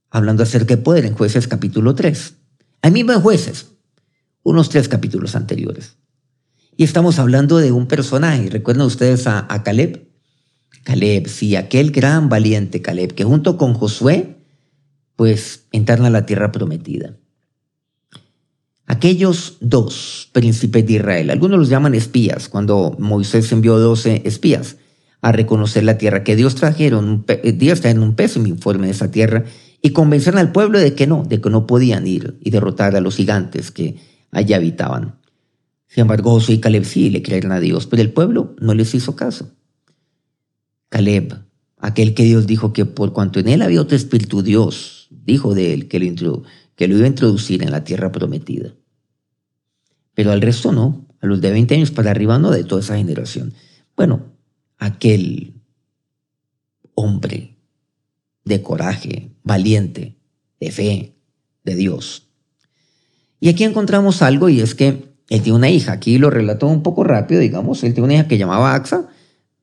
hablando 0.09 0.43
acerca 0.43 0.75
de 0.75 0.81
poder 0.81 1.05
en 1.05 1.15
jueces 1.15 1.47
capítulo 1.47 1.93
3. 1.93 2.35
Ahí 2.81 2.91
mismo 2.91 3.11
en 3.11 3.21
jueces, 3.21 3.67
unos 4.43 4.69
tres 4.69 4.87
capítulos 4.87 5.35
anteriores. 5.35 5.98
Y 6.79 6.85
estamos 6.85 7.19
hablando 7.19 7.57
de 7.57 7.73
un 7.73 7.87
personaje. 7.87 8.49
¿Recuerdan 8.49 8.87
ustedes 8.87 9.27
a, 9.27 9.45
Caleb? 9.65 10.07
Caleb, 10.85 11.27
sí, 11.27 11.57
aquel 11.57 11.91
gran 11.91 12.29
valiente 12.29 12.81
Caleb, 12.81 13.15
que 13.15 13.25
junto 13.25 13.57
con 13.57 13.73
Josué, 13.73 14.37
pues 15.17 15.65
entraron 15.73 16.05
a 16.05 16.09
la 16.09 16.25
tierra 16.25 16.53
prometida. 16.53 17.17
Aquellos 18.85 19.57
dos 19.59 20.29
príncipes 20.31 20.87
de 20.87 20.93
Israel, 20.93 21.31
algunos 21.31 21.59
los 21.59 21.67
llaman 21.67 21.95
espías, 21.95 22.47
cuando 22.47 22.95
Moisés 22.97 23.51
envió 23.51 23.77
doce 23.77 24.21
espías 24.23 24.77
a 25.19 25.33
reconocer 25.33 25.83
la 25.83 25.97
tierra, 25.97 26.23
que 26.23 26.37
Dios 26.37 26.55
trajeron, 26.55 27.25
eh, 27.27 27.51
Dios 27.51 27.81
trajeron 27.81 28.03
un 28.03 28.15
pésimo 28.15 28.47
informe 28.47 28.85
de 28.85 28.93
esa 28.93 29.11
tierra 29.11 29.43
y 29.81 29.89
convencieron 29.89 30.39
al 30.39 30.53
pueblo 30.53 30.79
de 30.79 30.95
que 30.95 31.07
no, 31.07 31.25
de 31.27 31.41
que 31.41 31.49
no 31.49 31.67
podían 31.67 32.07
ir 32.07 32.37
y 32.39 32.51
derrotar 32.51 32.95
a 32.95 33.01
los 33.01 33.17
gigantes 33.17 33.69
que 33.69 33.97
allí 34.31 34.53
habitaban. 34.53 35.18
Sin 35.89 36.01
embargo, 36.01 36.31
Josué 36.31 36.55
y 36.55 36.59
Caleb 36.59 36.85
sí 36.85 37.09
le 37.09 37.23
creyeron 37.23 37.51
a 37.51 37.59
Dios, 37.59 37.87
pero 37.87 38.01
el 38.01 38.13
pueblo 38.13 38.55
no 38.61 38.75
les 38.75 38.93
hizo 38.93 39.15
caso. 39.15 39.51
Caleb, 40.89 41.33
aquel 41.77 42.13
que 42.13 42.23
Dios 42.23 42.45
dijo 42.45 42.73
que 42.73 42.85
por 42.85 43.11
cuanto 43.11 43.39
en 43.39 43.49
él 43.49 43.63
había 43.63 43.81
otro 43.81 43.97
espíritu, 43.97 44.43
Dios 44.43 45.07
dijo 45.09 45.55
de 45.55 45.73
él 45.73 45.87
que 45.87 45.99
lo, 45.99 46.43
que 46.75 46.87
lo 46.87 46.95
iba 46.95 47.05
a 47.05 47.09
introducir 47.09 47.63
en 47.63 47.71
la 47.71 47.83
tierra 47.83 48.11
prometida. 48.11 48.75
Pero 50.13 50.31
al 50.31 50.41
resto 50.41 50.71
no, 50.71 51.07
a 51.21 51.25
los 51.25 51.41
de 51.41 51.51
20 51.51 51.75
años 51.75 51.91
para 51.91 52.11
arriba 52.11 52.37
no, 52.37 52.51
de 52.51 52.63
toda 52.63 52.81
esa 52.81 52.97
generación. 52.97 53.53
Bueno, 53.95 54.33
aquel 54.77 55.55
hombre 56.93 57.57
de 58.45 58.61
coraje, 58.61 59.31
valiente, 59.43 60.17
de 60.59 60.71
fe, 60.71 61.15
de 61.63 61.75
Dios. 61.75 62.27
Y 63.39 63.49
aquí 63.49 63.63
encontramos 63.63 64.21
algo 64.21 64.49
y 64.49 64.61
es 64.61 64.75
que 64.75 65.08
él 65.29 65.41
tiene 65.41 65.57
una 65.57 65.69
hija, 65.69 65.91
aquí 65.91 66.17
lo 66.17 66.29
relató 66.29 66.67
un 66.67 66.81
poco 66.81 67.03
rápido, 67.03 67.39
digamos, 67.39 67.83
él 67.83 67.93
tiene 67.93 68.05
una 68.05 68.13
hija 68.15 68.27
que 68.27 68.37
llamaba 68.37 68.73
Axa. 68.73 69.07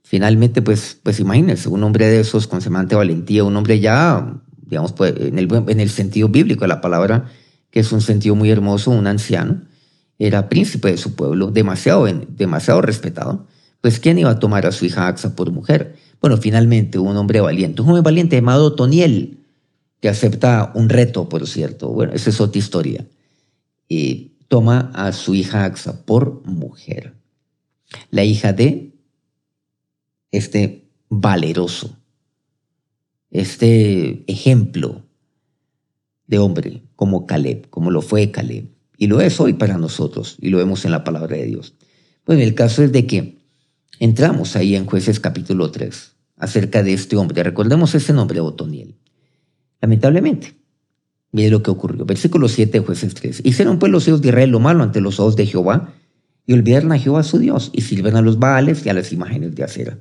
Finalmente, 0.03 0.63
pues, 0.63 0.99
pues 1.03 1.19
imagínense, 1.19 1.69
un 1.69 1.83
hombre 1.83 2.07
de 2.07 2.21
esos 2.21 2.47
con 2.47 2.63
semejante 2.63 2.95
valentía, 2.95 3.43
un 3.43 3.57
hombre 3.57 3.81
ya, 3.81 4.41
digamos, 4.65 4.93
pues, 4.93 5.15
en, 5.19 5.39
el, 5.39 5.49
en 5.67 5.81
el 5.81 5.91
sentido 5.91 6.29
bíblico 6.29 6.61
de 6.61 6.69
la 6.69 6.81
palabra, 6.81 7.27
que 7.71 7.81
es 7.81 7.91
un 7.91 8.01
sentido 8.01 8.37
muy 8.37 8.49
hermoso, 8.51 8.93
un 8.93 9.09
anciano, 9.09 9.63
era 10.21 10.49
príncipe 10.49 10.93
de 10.93 10.97
su 10.97 11.17
pueblo, 11.17 11.51
demasiado, 11.51 12.05
demasiado 12.05 12.81
respetado. 12.81 13.47
Pues, 13.81 13.99
¿quién 13.99 14.19
iba 14.19 14.31
a 14.31 14.39
tomar 14.39 14.67
a 14.67 14.73
su 14.73 14.85
hija 14.87 15.09
Axa 15.09 15.35
por 15.35 15.51
mujer? 15.51 15.97
Bueno, 16.21 16.37
finalmente, 16.37 17.01
un 17.01 17.17
hombre 17.17 17.41
valiente, 17.41 17.83
un 17.83 17.89
hombre 17.89 18.03
valiente 18.03 18.37
llamado 18.37 18.77
Toniel, 18.77 19.41
que 20.01 20.09
acepta 20.09 20.71
un 20.75 20.89
reto, 20.89 21.29
por 21.29 21.47
cierto. 21.49 21.89
Bueno, 21.89 22.13
esa 22.13 22.31
es 22.31 22.41
otra 22.41 22.59
historia. 22.59 23.07
Y 23.89 24.36
toma 24.49 24.91
a 24.95 25.13
su 25.13 25.35
hija 25.35 25.65
Axa 25.65 26.05
por 26.05 26.47
mujer, 26.47 27.15
la 28.11 28.25
hija 28.25 28.53
de 28.53 28.95
este 30.31 30.91
valeroso, 31.09 31.97
este 33.31 34.25
ejemplo 34.31 35.05
de 36.27 36.39
hombre 36.39 36.83
como 36.97 37.27
Caleb, 37.27 37.69
como 37.71 37.91
lo 37.91 38.03
fue 38.03 38.31
Caleb, 38.31 38.71
y 38.97 39.07
lo 39.07 39.21
es 39.21 39.41
hoy 39.41 39.55
para 39.55 39.79
nosotros, 39.79 40.37
y 40.41 40.51
lo 40.51 40.59
vemos 40.59 40.85
en 40.85 40.91
la 40.91 41.05
palabra 41.05 41.37
de 41.37 41.47
Dios. 41.47 41.75
Bueno, 42.25 42.43
el 42.43 42.55
caso 42.55 42.83
es 42.83 42.93
de 42.93 43.07
que 43.07 43.39
entramos 44.01 44.57
ahí 44.57 44.75
en 44.75 44.87
jueces 44.87 45.21
capítulo 45.21 45.71
3 45.71 46.17
acerca 46.37 46.83
de 46.83 46.93
este 46.93 47.17
hombre. 47.17 47.43
Recordemos 47.43 47.95
ese 47.95 48.13
nombre, 48.13 48.41
Otoniel. 48.41 48.97
Lamentablemente, 49.81 50.55
Mire 51.37 51.51
lo 51.51 51.63
que 51.63 51.71
ocurrió. 51.71 52.07
Versículo 52.07 52.49
7 52.49 52.81
jueces 52.81 53.13
3. 53.13 53.43
Hicieron 53.45 53.79
pues 53.79 53.93
los 53.93 54.09
hijos 54.09 54.23
de 54.23 54.29
Israel 54.29 54.49
lo 54.49 54.59
malo 54.59 54.83
ante 54.83 55.03
los 55.03 55.21
ojos 55.21 55.37
de 55.37 55.45
Jehová 55.45 55.93
y 56.47 56.55
olvidaron 56.55 56.93
a 56.93 56.99
Jehová 56.99 57.23
su 57.25 57.39
Dios 57.39 57.69
y 57.75 57.83
sirven 57.83 58.17
a 58.17 58.23
los 58.23 58.39
Baales 58.39 58.87
y 58.87 58.89
a 58.89 58.95
las 58.95 59.13
imágenes 59.13 59.55
de 59.55 59.63
acera. 59.63 59.99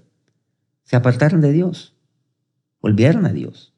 Se 0.86 0.96
apartaron 0.96 1.42
de 1.42 1.52
Dios. 1.52 1.94
Olvidaron 2.80 3.26
a 3.26 3.34
Dios. 3.34 3.74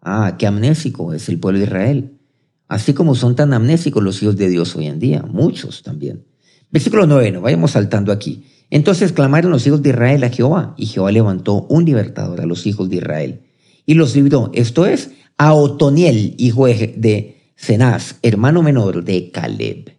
Ah, 0.00 0.36
qué 0.38 0.46
amnésico 0.46 1.12
es 1.12 1.28
el 1.28 1.38
pueblo 1.38 1.58
de 1.58 1.66
Israel. 1.66 2.18
Así 2.66 2.94
como 2.94 3.14
son 3.14 3.36
tan 3.36 3.52
amnésicos 3.52 4.02
los 4.02 4.22
hijos 4.22 4.38
de 4.38 4.48
Dios 4.48 4.74
hoy 4.74 4.86
en 4.86 5.00
día, 5.00 5.20
muchos 5.20 5.82
también. 5.82 6.24
Versículo 6.70 7.06
9, 7.06 7.40
vayamos 7.40 7.72
saltando 7.72 8.10
aquí. 8.10 8.46
Entonces 8.70 9.12
clamaron 9.12 9.50
los 9.50 9.66
hijos 9.66 9.82
de 9.82 9.90
Israel 9.90 10.24
a 10.24 10.30
Jehová, 10.30 10.74
y 10.78 10.86
Jehová 10.86 11.12
levantó 11.12 11.66
un 11.68 11.84
libertador 11.84 12.40
a 12.40 12.46
los 12.46 12.66
hijos 12.66 12.88
de 12.88 12.96
Israel, 12.96 13.42
y 13.84 13.92
los 13.92 14.16
libró, 14.16 14.50
esto 14.54 14.86
es, 14.86 15.10
a 15.42 15.54
Otoniel, 15.54 16.34
hijo 16.36 16.66
de 16.66 17.54
Cenaz, 17.56 18.18
hermano 18.20 18.62
menor 18.62 19.02
de 19.02 19.30
Caleb. 19.30 19.96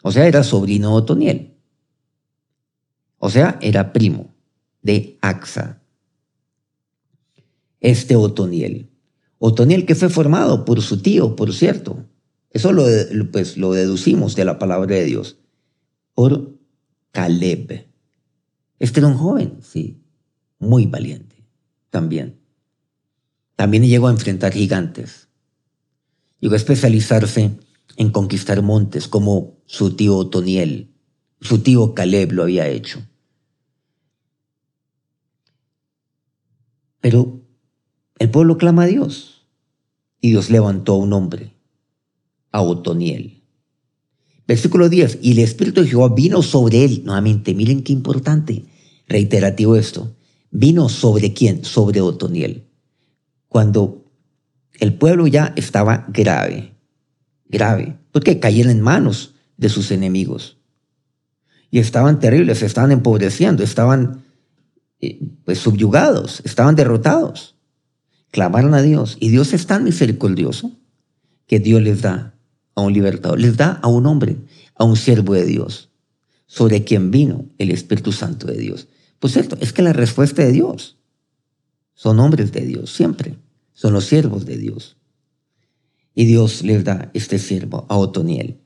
O 0.00 0.12
sea, 0.12 0.28
era 0.28 0.44
sobrino 0.44 0.90
de 0.90 0.94
Otoniel. 0.94 1.54
O 3.18 3.30
sea, 3.30 3.58
era 3.60 3.92
primo 3.92 4.32
de 4.80 5.18
Axa. 5.22 5.82
Este 7.80 8.14
Otoniel. 8.14 8.92
Otoniel 9.38 9.86
que 9.86 9.96
fue 9.96 10.08
formado 10.08 10.64
por 10.64 10.80
su 10.80 11.02
tío, 11.02 11.34
por 11.34 11.52
cierto. 11.52 12.06
Eso 12.50 12.70
lo, 12.70 12.84
pues, 13.32 13.56
lo 13.56 13.72
deducimos 13.72 14.36
de 14.36 14.44
la 14.44 14.56
palabra 14.60 14.94
de 14.94 15.04
Dios. 15.04 15.38
Por 16.14 16.60
Caleb. 17.10 17.88
Este 18.78 19.00
era 19.00 19.08
un 19.08 19.16
joven, 19.16 19.58
sí, 19.62 20.00
muy 20.60 20.86
valiente 20.86 21.44
también. 21.90 22.43
También 23.56 23.84
llegó 23.84 24.08
a 24.08 24.12
enfrentar 24.12 24.52
gigantes. 24.52 25.28
Llegó 26.40 26.54
a 26.54 26.58
especializarse 26.58 27.52
en 27.96 28.10
conquistar 28.10 28.62
montes 28.62 29.08
como 29.08 29.58
su 29.66 29.94
tío 29.94 30.16
Otoniel, 30.16 30.94
su 31.40 31.58
tío 31.60 31.94
Caleb 31.94 32.32
lo 32.32 32.42
había 32.42 32.68
hecho. 32.68 33.02
Pero 37.00 37.42
el 38.18 38.30
pueblo 38.30 38.58
clama 38.58 38.84
a 38.84 38.86
Dios 38.86 39.46
y 40.20 40.30
Dios 40.30 40.50
levantó 40.50 40.94
a 40.94 40.98
un 40.98 41.12
hombre, 41.12 41.54
a 42.50 42.62
Otoniel. 42.62 43.42
Versículo 44.46 44.88
10, 44.88 45.20
y 45.22 45.32
el 45.32 45.38
Espíritu 45.38 45.82
de 45.82 45.88
Jehová 45.88 46.14
vino 46.14 46.42
sobre 46.42 46.84
él. 46.84 47.02
Nuevamente, 47.04 47.54
miren 47.54 47.82
qué 47.82 47.92
importante, 47.92 48.64
reiterativo 49.06 49.76
esto. 49.76 50.14
Vino 50.50 50.88
sobre 50.88 51.32
quién? 51.32 51.64
Sobre 51.64 52.00
Otoniel 52.00 52.63
cuando 53.54 54.10
el 54.80 54.94
pueblo 54.94 55.28
ya 55.28 55.52
estaba 55.54 56.06
grave, 56.08 56.74
grave, 57.46 57.96
porque 58.10 58.40
caían 58.40 58.68
en 58.68 58.80
manos 58.80 59.36
de 59.56 59.68
sus 59.68 59.92
enemigos. 59.92 60.58
Y 61.70 61.78
estaban 61.78 62.18
terribles, 62.18 62.62
estaban 62.62 62.90
empobreciendo, 62.90 63.62
estaban 63.62 64.24
eh, 64.98 65.20
pues 65.44 65.60
subyugados, 65.60 66.42
estaban 66.44 66.74
derrotados. 66.74 67.54
Clamaron 68.32 68.74
a 68.74 68.82
Dios 68.82 69.18
y 69.20 69.28
Dios 69.28 69.52
es 69.52 69.68
tan 69.68 69.84
misericordioso 69.84 70.72
que 71.46 71.60
Dios 71.60 71.80
les 71.80 72.02
da 72.02 72.34
a 72.74 72.80
un 72.80 72.92
libertador, 72.92 73.38
les 73.38 73.56
da 73.56 73.78
a 73.82 73.86
un 73.86 74.04
hombre, 74.06 74.36
a 74.74 74.82
un 74.82 74.96
siervo 74.96 75.34
de 75.34 75.46
Dios, 75.46 75.90
sobre 76.46 76.82
quien 76.82 77.12
vino 77.12 77.46
el 77.58 77.70
Espíritu 77.70 78.10
Santo 78.10 78.48
de 78.48 78.56
Dios. 78.58 78.88
Pues 79.20 79.32
cierto, 79.32 79.56
es 79.60 79.72
que 79.72 79.82
la 79.82 79.92
respuesta 79.92 80.42
de 80.42 80.50
Dios 80.50 80.98
son 81.94 82.18
hombres 82.18 82.50
de 82.50 82.62
Dios, 82.62 82.92
siempre 82.92 83.38
son 83.74 83.92
los 83.92 84.06
siervos 84.06 84.46
de 84.46 84.56
Dios. 84.56 84.96
Y 86.14 86.24
Dios 86.24 86.62
les 86.62 86.84
da 86.84 87.10
este 87.12 87.38
siervo 87.38 87.86
a 87.88 87.96
Otoniel. 87.98 88.60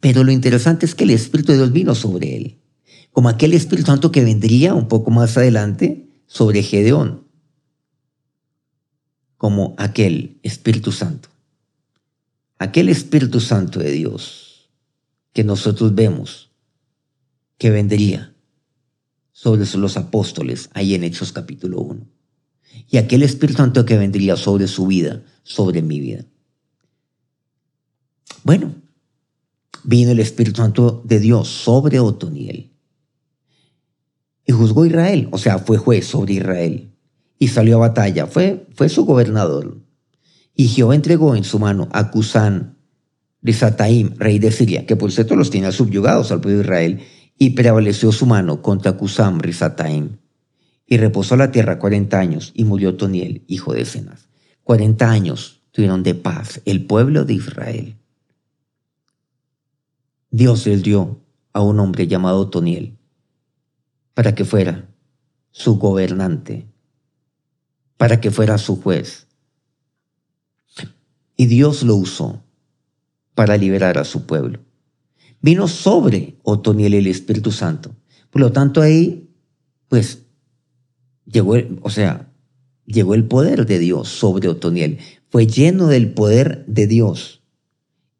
Pero 0.00 0.24
lo 0.24 0.32
interesante 0.32 0.86
es 0.86 0.94
que 0.94 1.04
el 1.04 1.10
Espíritu 1.10 1.52
de 1.52 1.58
Dios 1.58 1.72
vino 1.72 1.94
sobre 1.94 2.36
él, 2.36 2.58
como 3.12 3.28
aquel 3.28 3.52
Espíritu 3.52 3.86
Santo 3.86 4.10
que 4.10 4.24
vendría 4.24 4.74
un 4.74 4.88
poco 4.88 5.10
más 5.10 5.36
adelante 5.36 6.08
sobre 6.26 6.62
Gedeón, 6.62 7.28
como 9.36 9.74
aquel 9.78 10.38
Espíritu 10.42 10.90
Santo. 10.90 11.28
Aquel 12.58 12.88
Espíritu 12.88 13.40
Santo 13.40 13.78
de 13.78 13.92
Dios 13.92 14.70
que 15.32 15.44
nosotros 15.44 15.94
vemos 15.94 16.50
que 17.58 17.70
vendría 17.70 18.34
sobre 19.32 19.64
los 19.76 19.96
apóstoles 19.96 20.70
ahí 20.72 20.94
en 20.94 21.04
Hechos 21.04 21.32
capítulo 21.32 21.80
1 21.80 22.21
y 22.88 22.98
aquel 22.98 23.22
Espíritu 23.22 23.58
Santo 23.58 23.84
que 23.84 23.96
vendría 23.96 24.36
sobre 24.36 24.66
su 24.68 24.86
vida, 24.86 25.22
sobre 25.42 25.82
mi 25.82 26.00
vida. 26.00 26.24
Bueno, 28.44 28.74
vino 29.84 30.10
el 30.10 30.20
Espíritu 30.20 30.60
Santo 30.60 31.02
de 31.04 31.20
Dios 31.20 31.48
sobre 31.48 32.00
Otoniel 32.00 32.72
y 34.44 34.52
juzgó 34.52 34.84
Israel, 34.84 35.28
o 35.30 35.38
sea, 35.38 35.58
fue 35.58 35.78
juez 35.78 36.06
sobre 36.06 36.34
Israel 36.34 36.92
y 37.38 37.48
salió 37.48 37.76
a 37.76 37.88
batalla, 37.88 38.26
fue, 38.26 38.68
fue 38.74 38.88
su 38.88 39.04
gobernador. 39.04 39.78
Y 40.54 40.68
Jehová 40.68 40.94
entregó 40.94 41.34
en 41.34 41.42
su 41.42 41.58
mano 41.58 41.88
a 41.90 42.10
Cusán, 42.10 42.78
Risataim, 43.42 44.14
rey 44.16 44.38
de 44.38 44.52
Siria, 44.52 44.86
que 44.86 44.94
por 44.94 45.10
cierto 45.10 45.34
los 45.34 45.50
tenía 45.50 45.72
subyugados 45.72 46.30
al 46.30 46.40
pueblo 46.40 46.58
de 46.58 46.64
Israel, 46.64 47.00
y 47.36 47.50
prevaleció 47.50 48.12
su 48.12 48.26
mano 48.26 48.62
contra 48.62 48.92
Cusán, 48.96 49.40
Risataim. 49.40 50.18
Y 50.86 50.96
reposó 50.98 51.36
la 51.36 51.50
tierra 51.50 51.78
cuarenta 51.78 52.18
años, 52.18 52.52
y 52.54 52.64
murió 52.64 52.96
Toniel, 52.96 53.44
hijo 53.46 53.72
de 53.72 53.84
Cenas. 53.84 54.28
Cuarenta 54.64 55.10
años 55.10 55.62
tuvieron 55.70 56.02
de 56.02 56.14
paz 56.14 56.60
el 56.64 56.84
pueblo 56.84 57.24
de 57.24 57.34
Israel. 57.34 57.96
Dios 60.30 60.66
les 60.66 60.82
dio 60.82 61.20
a 61.52 61.60
un 61.60 61.78
hombre 61.80 62.06
llamado 62.06 62.48
Toniel 62.48 62.96
para 64.14 64.34
que 64.34 64.44
fuera 64.44 64.88
su 65.50 65.78
gobernante, 65.78 66.66
para 67.96 68.20
que 68.20 68.30
fuera 68.30 68.58
su 68.58 68.80
juez. 68.80 69.26
Y 71.36 71.46
Dios 71.46 71.82
lo 71.82 71.96
usó 71.96 72.42
para 73.34 73.56
liberar 73.56 73.98
a 73.98 74.04
su 74.04 74.26
pueblo. 74.26 74.60
Vino 75.40 75.66
sobre 75.66 76.36
Otoniel 76.42 76.94
el 76.94 77.06
Espíritu 77.06 77.50
Santo. 77.50 77.94
Por 78.30 78.40
lo 78.40 78.52
tanto, 78.52 78.80
ahí, 78.80 79.28
pues, 79.88 80.21
llegó, 81.26 81.56
el, 81.56 81.78
o 81.82 81.90
sea, 81.90 82.32
llegó 82.86 83.14
el 83.14 83.24
poder 83.24 83.66
de 83.66 83.78
Dios 83.78 84.08
sobre 84.08 84.48
Otoniel. 84.48 84.98
Fue 85.28 85.46
lleno 85.46 85.86
del 85.86 86.12
poder 86.12 86.64
de 86.66 86.86
Dios 86.86 87.42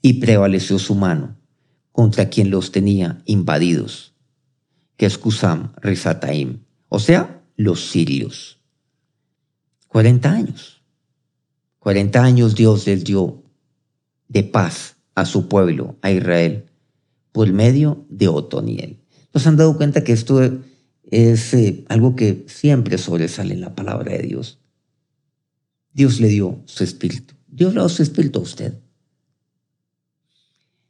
y 0.01 0.15
prevaleció 0.15 0.79
su 0.79 0.95
mano 0.95 1.37
contra 1.93 2.29
quien 2.31 2.51
los 2.51 2.73
tenía 2.73 3.23
invadidos, 3.27 4.15
que 4.97 5.07
es 5.07 5.19
Kusam 5.19 5.73
Rizataim, 5.81 6.61
o 6.89 6.99
sea, 6.99 7.43
los 7.57 7.91
sirios. 7.91 8.59
40 9.89 10.31
años. 10.31 10.83
40 11.81 12.23
años 12.23 12.55
Dios 12.55 12.87
les 12.87 13.05
dio 13.05 13.43
de 14.29 14.43
paz 14.43 14.97
a 15.15 15.27
su 15.27 15.49
pueblo, 15.49 15.97
a 16.01 16.11
Israel, 16.11 16.67
por 17.33 17.53
medio 17.53 18.07
de 18.09 18.29
Otoniel. 18.29 19.01
Nos 19.35 19.47
han 19.47 19.57
dado 19.57 19.77
cuenta 19.77 20.05
que 20.05 20.13
esto 20.13 20.41
es 21.13 21.53
eh, 21.53 21.85
algo 21.89 22.17
que 22.17 22.47
siempre 22.49 22.97
sobresale 22.97 23.53
en 23.53 23.61
la 23.61 23.75
palabra 23.75 24.13
de 24.13 24.23
Dios. 24.23 24.59
Dios 25.93 26.21
le 26.21 26.29
dio 26.29 26.63
su 26.65 26.83
espíritu. 26.85 27.35
Dios 27.47 27.75
le 27.75 27.81
dio 27.81 27.89
su 27.91 28.03
espíritu 28.03 28.39
a 28.39 28.43
usted. 28.43 28.75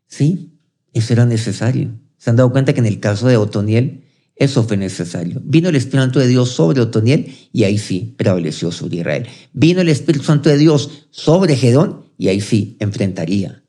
Sí, 0.07 0.53
eso 0.93 1.13
era 1.13 1.27
necesario. 1.27 1.99
Se 2.19 2.31
han 2.31 2.37
dado 2.37 2.53
cuenta 2.53 2.73
que 2.73 2.79
en 2.79 2.87
el 2.87 3.01
caso 3.01 3.27
de 3.27 3.37
Otoniel, 3.37 4.05
eso 4.37 4.63
fue 4.63 4.77
necesario. 4.77 5.43
Vino 5.45 5.69
el 5.69 5.77
Espíritu 5.77 6.05
Santo 6.05 6.21
de 6.21 6.29
Dios 6.29 6.51
sobre 6.51 6.81
Otoniel 6.81 7.35
y 7.53 7.65
ahí 7.65 7.79
sí 7.79 8.15
prevaleció 8.17 8.71
sobre 8.71 8.99
Israel. 8.99 9.27
Vino 9.53 9.81
el 9.81 9.89
Espíritu 9.89 10.25
Santo 10.25 10.49
de 10.49 10.57
Dios 10.57 11.09
sobre 11.11 11.57
Gedón 11.57 12.07
y 12.17 12.29
ahí 12.29 12.41
sí 12.41 12.77
enfrentaría 12.79 13.65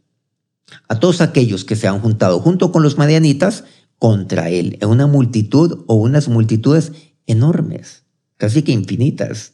a 0.88 1.00
todos 1.00 1.22
aquellos 1.22 1.66
que 1.66 1.76
se 1.76 1.88
han 1.88 2.00
juntado 2.00 2.39
junto 2.39 2.72
con 2.72 2.84
los 2.84 2.98
madianitas 2.98 3.63
contra 4.04 4.50
él 4.50 4.78
en 4.82 4.89
una 4.89 5.08
multitud 5.08 5.86
o 5.88 5.96
unas 5.96 6.28
multitudes 6.28 6.92
enormes, 7.26 8.04
casi 8.36 8.62
que 8.62 8.74
infinitas, 8.74 9.54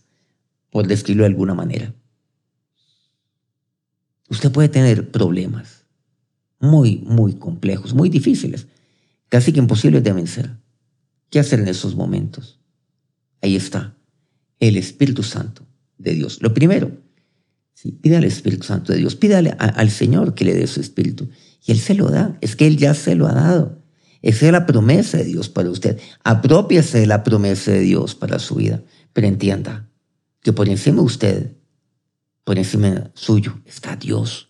por 0.71 0.87
describirlo 0.87 1.25
de 1.25 1.27
alguna 1.27 1.53
manera. 1.53 1.93
Usted 4.27 4.51
puede 4.51 4.67
tener 4.67 5.11
problemas 5.11 5.85
muy, 6.59 6.97
muy 7.05 7.33
complejos, 7.33 7.93
muy 7.93 8.09
difíciles, 8.09 8.65
casi 9.27 9.53
que 9.53 9.59
imposibles 9.59 10.03
de 10.03 10.13
vencer. 10.13 10.57
¿Qué 11.29 11.37
hacer 11.37 11.59
en 11.59 11.67
esos 11.67 11.93
momentos? 11.93 12.59
Ahí 13.43 13.55
está, 13.55 13.95
el 14.59 14.77
Espíritu 14.77 15.21
Santo 15.21 15.61
de 15.99 16.15
Dios. 16.15 16.41
Lo 16.41 16.55
primero, 16.55 16.91
sí, 17.75 17.91
pídale 17.91 18.25
al 18.25 18.31
Espíritu 18.31 18.65
Santo 18.65 18.93
de 18.93 18.97
Dios, 18.97 19.15
pídale 19.15 19.51
al 19.59 19.91
Señor 19.91 20.33
que 20.33 20.45
le 20.45 20.55
dé 20.55 20.65
su 20.65 20.81
Espíritu. 20.81 21.29
Y 21.67 21.71
Él 21.71 21.77
se 21.77 21.93
lo 21.93 22.09
da, 22.09 22.35
es 22.41 22.55
que 22.55 22.65
Él 22.65 22.77
ya 22.77 22.95
se 22.95 23.13
lo 23.13 23.27
ha 23.27 23.33
dado. 23.33 23.78
Esa 24.21 24.47
es 24.47 24.51
la 24.51 24.65
promesa 24.65 25.17
de 25.17 25.25
Dios 25.25 25.49
para 25.49 25.69
usted. 25.69 25.99
Apropiase 26.23 26.99
de 26.99 27.07
la 27.07 27.23
promesa 27.23 27.71
de 27.71 27.81
Dios 27.81 28.15
para 28.15 28.39
su 28.39 28.55
vida. 28.55 28.83
Pero 29.13 29.27
entienda 29.27 29.89
que 30.41 30.53
por 30.53 30.69
encima 30.69 30.97
de 30.97 31.03
usted, 31.03 31.57
por 32.43 32.57
encima 32.57 33.11
suyo, 33.13 33.61
está 33.65 33.95
Dios. 33.95 34.49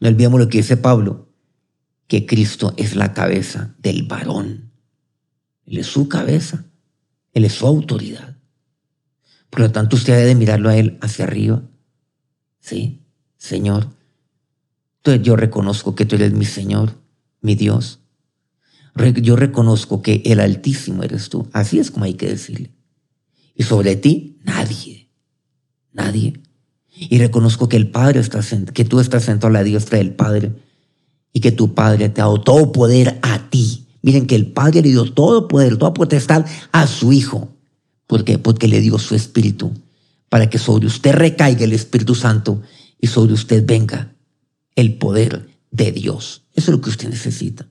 No 0.00 0.08
olvidemos 0.08 0.40
lo 0.40 0.48
que 0.48 0.58
dice 0.58 0.76
Pablo, 0.76 1.32
que 2.08 2.26
Cristo 2.26 2.74
es 2.76 2.96
la 2.96 3.14
cabeza 3.14 3.74
del 3.78 4.02
varón. 4.02 4.72
Él 5.64 5.78
es 5.78 5.86
su 5.86 6.08
cabeza, 6.08 6.64
Él 7.32 7.44
es 7.44 7.54
su 7.54 7.66
autoridad. 7.66 8.36
Por 9.48 9.60
lo 9.60 9.70
tanto, 9.70 9.96
usted 9.96 10.16
debe 10.16 10.34
mirarlo 10.34 10.68
a 10.68 10.76
Él 10.76 10.98
hacia 11.00 11.24
arriba. 11.24 11.62
Sí, 12.58 13.06
Señor. 13.36 13.88
Entonces 14.98 15.22
yo 15.22 15.36
reconozco 15.36 15.94
que 15.94 16.04
tú 16.04 16.16
eres 16.16 16.32
mi 16.32 16.44
Señor, 16.44 16.94
mi 17.40 17.54
Dios. 17.54 18.01
Yo 18.94 19.36
reconozco 19.36 20.02
que 20.02 20.22
el 20.26 20.40
Altísimo 20.40 21.02
eres 21.02 21.28
tú. 21.28 21.48
Así 21.52 21.78
es 21.78 21.90
como 21.90 22.04
hay 22.04 22.14
que 22.14 22.28
decirle. 22.28 22.70
Y 23.54 23.62
sobre 23.62 23.96
ti, 23.96 24.38
nadie. 24.44 25.08
Nadie. 25.92 26.40
Y 26.94 27.18
reconozco 27.18 27.68
que 27.68 27.76
el 27.76 27.90
Padre 27.90 28.20
está 28.20 28.40
que 28.72 28.84
tú 28.84 29.00
estás 29.00 29.24
sentado 29.24 29.48
a 29.48 29.52
la 29.52 29.64
diestra 29.64 29.98
del 29.98 30.14
Padre 30.14 30.52
y 31.32 31.40
que 31.40 31.52
tu 31.52 31.74
Padre 31.74 32.10
te 32.10 32.20
ha 32.20 32.24
dado 32.24 32.40
todo 32.40 32.72
poder 32.72 33.18
a 33.22 33.48
ti. 33.50 33.86
Miren 34.02 34.26
que 34.26 34.34
el 34.34 34.52
Padre 34.52 34.82
le 34.82 34.90
dio 34.90 35.10
todo 35.12 35.48
poder, 35.48 35.78
toda 35.78 35.94
potestad 35.94 36.44
a 36.72 36.86
su 36.86 37.12
Hijo. 37.12 37.48
Porque 38.06 38.68
le 38.68 38.80
dio 38.80 38.98
su 38.98 39.14
Espíritu 39.14 39.72
para 40.32 40.48
que 40.48 40.58
sobre 40.58 40.86
usted 40.86 41.12
recaiga 41.12 41.64
el 41.64 41.74
Espíritu 41.74 42.14
Santo 42.14 42.62
y 42.98 43.06
sobre 43.06 43.34
usted 43.34 43.66
venga 43.66 44.14
el 44.76 44.94
poder 44.94 45.48
de 45.70 45.92
Dios. 45.92 46.44
Eso 46.54 46.70
es 46.70 46.76
lo 46.76 46.80
que 46.80 46.88
usted 46.88 47.10
necesita. 47.10 47.68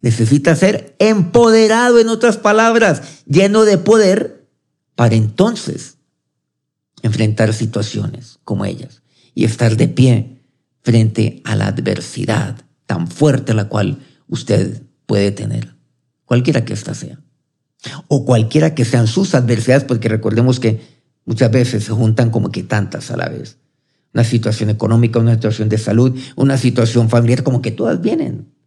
Necesita 0.00 0.54
ser 0.54 0.94
empoderado, 0.98 1.98
en 1.98 2.08
otras 2.08 2.36
palabras, 2.36 3.02
lleno 3.26 3.64
de 3.64 3.78
poder, 3.78 4.46
para 4.94 5.14
entonces 5.14 5.98
enfrentar 7.02 7.52
situaciones 7.54 8.38
como 8.44 8.64
ellas 8.64 9.02
y 9.34 9.44
estar 9.44 9.76
de 9.76 9.88
pie 9.88 10.42
frente 10.82 11.40
a 11.44 11.54
la 11.54 11.68
adversidad 11.68 12.64
tan 12.86 13.06
fuerte 13.06 13.54
la 13.54 13.68
cual 13.68 13.98
usted 14.28 14.82
puede 15.06 15.30
tener, 15.30 15.76
cualquiera 16.24 16.64
que 16.64 16.72
ésta 16.72 16.94
sea, 16.94 17.20
o 18.08 18.24
cualquiera 18.24 18.74
que 18.74 18.84
sean 18.84 19.06
sus 19.06 19.34
adversidades, 19.34 19.84
porque 19.84 20.08
recordemos 20.08 20.58
que 20.58 20.80
muchas 21.24 21.50
veces 21.50 21.84
se 21.84 21.92
juntan 21.92 22.30
como 22.30 22.50
que 22.50 22.62
tantas 22.62 23.10
a 23.10 23.16
la 23.16 23.28
vez. 23.28 23.58
Una 24.14 24.24
situación 24.24 24.70
económica, 24.70 25.18
una 25.18 25.34
situación 25.34 25.68
de 25.68 25.78
salud, 25.78 26.18
una 26.34 26.56
situación 26.56 27.08
familiar, 27.08 27.42
como 27.42 27.62
que 27.62 27.70
todas 27.70 28.00
vienen 28.00 28.57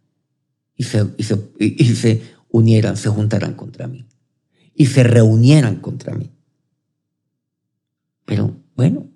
y 0.76 0.84
se, 0.84 1.06
y 1.16 1.22
se, 1.22 1.52
y 1.58 1.84
se 1.94 2.22
unieran, 2.50 2.96
se 2.96 3.08
juntarán 3.08 3.54
contra 3.54 3.86
mí 3.86 4.06
y 4.74 4.86
se 4.86 5.02
reunieran 5.02 5.76
contra 5.76 6.14
mí. 6.14 6.30
Pero 8.24 8.56
bueno, 8.74 9.08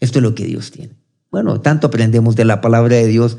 esto 0.00 0.18
es 0.18 0.22
lo 0.22 0.34
que 0.34 0.46
Dios 0.46 0.70
tiene. 0.70 0.94
Bueno, 1.30 1.60
tanto 1.60 1.88
aprendemos 1.88 2.36
de 2.36 2.44
la 2.44 2.60
palabra 2.60 2.96
de 2.96 3.06
Dios 3.06 3.38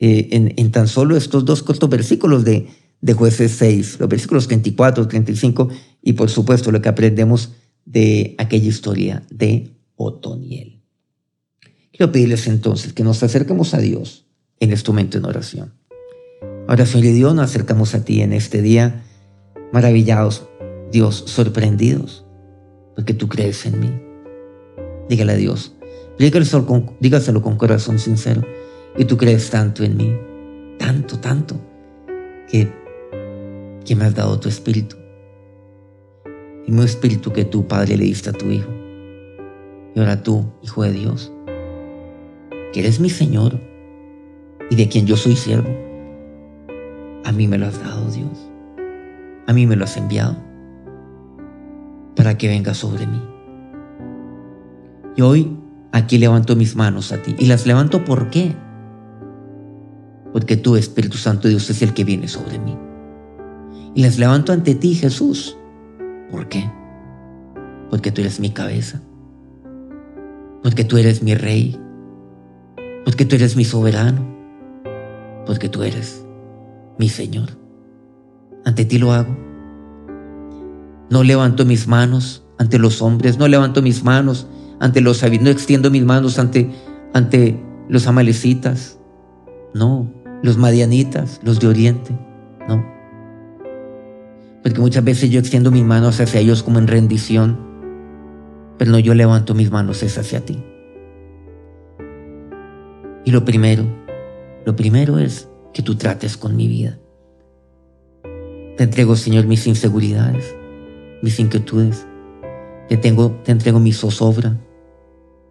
eh, 0.00 0.28
en, 0.56 0.70
tan 0.72 0.88
solo 0.88 1.16
estos 1.16 1.44
dos 1.44 1.62
cortos 1.62 1.88
versículos 1.88 2.44
de, 2.44 2.68
de 3.00 3.12
jueces 3.12 3.52
6, 3.52 4.00
los 4.00 4.08
versículos 4.08 4.48
34, 4.48 5.06
35 5.06 5.68
y 6.02 6.14
por 6.14 6.30
supuesto 6.30 6.72
lo 6.72 6.82
que 6.82 6.88
aprendemos 6.88 7.52
de 7.84 8.34
aquella 8.38 8.68
historia 8.68 9.22
de 9.30 9.76
Otoniel. 9.96 10.82
Quiero 11.92 12.10
pedirles 12.10 12.48
entonces 12.48 12.92
que 12.92 13.04
nos 13.04 13.22
acerquemos 13.22 13.74
a 13.74 13.78
Dios 13.78 14.26
en 14.58 14.72
este 14.72 14.90
momento 14.90 15.18
en 15.18 15.26
oración. 15.26 15.74
Ahora, 16.66 16.86
Señor 16.86 17.12
Dios, 17.12 17.34
nos 17.34 17.44
acercamos 17.44 17.94
a 17.94 18.04
ti 18.04 18.22
en 18.22 18.32
este 18.32 18.62
día, 18.62 19.02
maravillados, 19.72 20.48
Dios, 20.90 21.24
sorprendidos, 21.26 22.24
porque 22.94 23.12
tú 23.12 23.28
crees 23.28 23.66
en 23.66 23.80
mí. 23.80 23.90
Dígale 25.08 25.32
a 25.32 25.36
Dios. 25.36 25.74
Dígaselo 26.18 26.64
con, 26.64 26.92
dígaselo 27.00 27.42
con 27.42 27.56
corazón 27.56 27.98
sincero. 27.98 28.42
Y 28.96 29.04
tú 29.04 29.18
crees 29.18 29.50
tanto 29.50 29.84
en 29.84 29.96
mí, 29.96 30.16
tanto, 30.78 31.18
tanto, 31.18 31.56
que, 32.48 32.72
que 33.84 33.94
me 33.94 34.04
has 34.04 34.14
dado 34.14 34.40
tu 34.40 34.48
espíritu. 34.48 34.96
El 36.24 36.72
mismo 36.72 36.84
espíritu 36.84 37.30
que 37.30 37.44
tú, 37.44 37.66
Padre, 37.68 37.98
le 37.98 38.04
diste 38.04 38.30
a 38.30 38.32
tu 38.32 38.46
Hijo. 38.46 38.70
Y 39.94 39.98
ahora 40.00 40.22
tú, 40.22 40.46
Hijo 40.62 40.82
de 40.84 40.92
Dios, 40.92 41.30
que 42.72 42.80
eres 42.80 43.00
mi 43.00 43.10
Señor 43.10 43.60
y 44.70 44.76
de 44.76 44.88
quien 44.88 45.06
yo 45.06 45.16
soy 45.16 45.36
siervo, 45.36 45.83
a 47.24 47.32
mí 47.32 47.48
me 47.48 47.58
lo 47.58 47.66
has 47.66 47.82
dado, 47.82 48.10
Dios. 48.10 48.50
A 49.46 49.52
mí 49.52 49.66
me 49.66 49.76
lo 49.76 49.84
has 49.84 49.96
enviado 49.96 50.36
para 52.16 52.38
que 52.38 52.48
venga 52.48 52.74
sobre 52.74 53.06
mí. 53.06 53.22
Y 55.16 55.22
hoy 55.22 55.56
aquí 55.92 56.18
levanto 56.18 56.56
mis 56.56 56.76
manos 56.76 57.12
a 57.12 57.22
ti. 57.22 57.34
¿Y 57.38 57.46
las 57.46 57.66
levanto 57.66 58.04
por 58.04 58.30
qué? 58.30 58.54
Porque 60.32 60.56
tú, 60.56 60.76
Espíritu 60.76 61.16
Santo 61.16 61.48
Dios, 61.48 61.68
es 61.70 61.82
el 61.82 61.94
que 61.94 62.04
viene 62.04 62.28
sobre 62.28 62.58
mí. 62.58 62.76
Y 63.94 64.02
las 64.02 64.18
levanto 64.18 64.52
ante 64.52 64.74
ti, 64.74 64.94
Jesús. 64.94 65.56
¿Por 66.30 66.48
qué? 66.48 66.70
Porque 67.90 68.10
tú 68.10 68.20
eres 68.20 68.40
mi 68.40 68.50
cabeza. 68.50 69.00
Porque 70.62 70.84
tú 70.84 70.96
eres 70.96 71.22
mi 71.22 71.34
rey. 71.34 71.78
Porque 73.04 73.24
tú 73.24 73.36
eres 73.36 73.54
mi 73.54 73.64
soberano. 73.64 74.26
Porque 75.46 75.68
tú 75.68 75.82
eres 75.82 76.23
mi 76.98 77.08
Señor. 77.08 77.50
Ante 78.64 78.84
ti 78.84 78.98
lo 78.98 79.12
hago. 79.12 79.36
No 81.10 81.22
levanto 81.22 81.64
mis 81.64 81.86
manos 81.86 82.44
ante 82.58 82.78
los 82.78 83.02
hombres, 83.02 83.38
no 83.38 83.48
levanto 83.48 83.82
mis 83.82 84.04
manos 84.04 84.46
ante 84.80 85.00
los 85.00 85.22
no 85.22 85.50
extiendo 85.50 85.90
mis 85.90 86.04
manos 86.04 86.38
ante, 86.38 86.70
ante 87.12 87.60
los 87.88 88.06
amalecitas, 88.06 88.98
no, 89.72 90.10
los 90.42 90.56
madianitas, 90.56 91.40
los 91.42 91.60
de 91.60 91.68
Oriente, 91.68 92.18
no. 92.68 92.84
Porque 94.62 94.80
muchas 94.80 95.04
veces 95.04 95.30
yo 95.30 95.40
extiendo 95.40 95.70
mis 95.70 95.84
manos 95.84 96.20
hacia 96.20 96.40
ellos 96.40 96.62
como 96.62 96.78
en 96.78 96.86
rendición, 96.86 97.58
pero 98.78 98.90
no 98.90 98.98
yo 98.98 99.14
levanto 99.14 99.54
mis 99.54 99.70
manos 99.70 100.02
es 100.02 100.18
hacia 100.18 100.44
ti. 100.44 100.62
Y 103.24 103.30
lo 103.30 103.44
primero, 103.44 103.84
lo 104.66 104.76
primero 104.76 105.18
es 105.18 105.48
que 105.74 105.82
tú 105.82 105.96
trates 105.96 106.38
con 106.38 106.56
mi 106.56 106.68
vida. 106.68 106.98
Te 108.76 108.84
entrego, 108.84 109.16
Señor, 109.16 109.46
mis 109.46 109.66
inseguridades, 109.66 110.56
mis 111.20 111.38
inquietudes. 111.38 112.06
Te, 112.88 112.96
tengo, 112.96 113.32
te 113.44 113.52
entrego 113.52 113.80
mi 113.80 113.92
zozobra, 113.92 114.56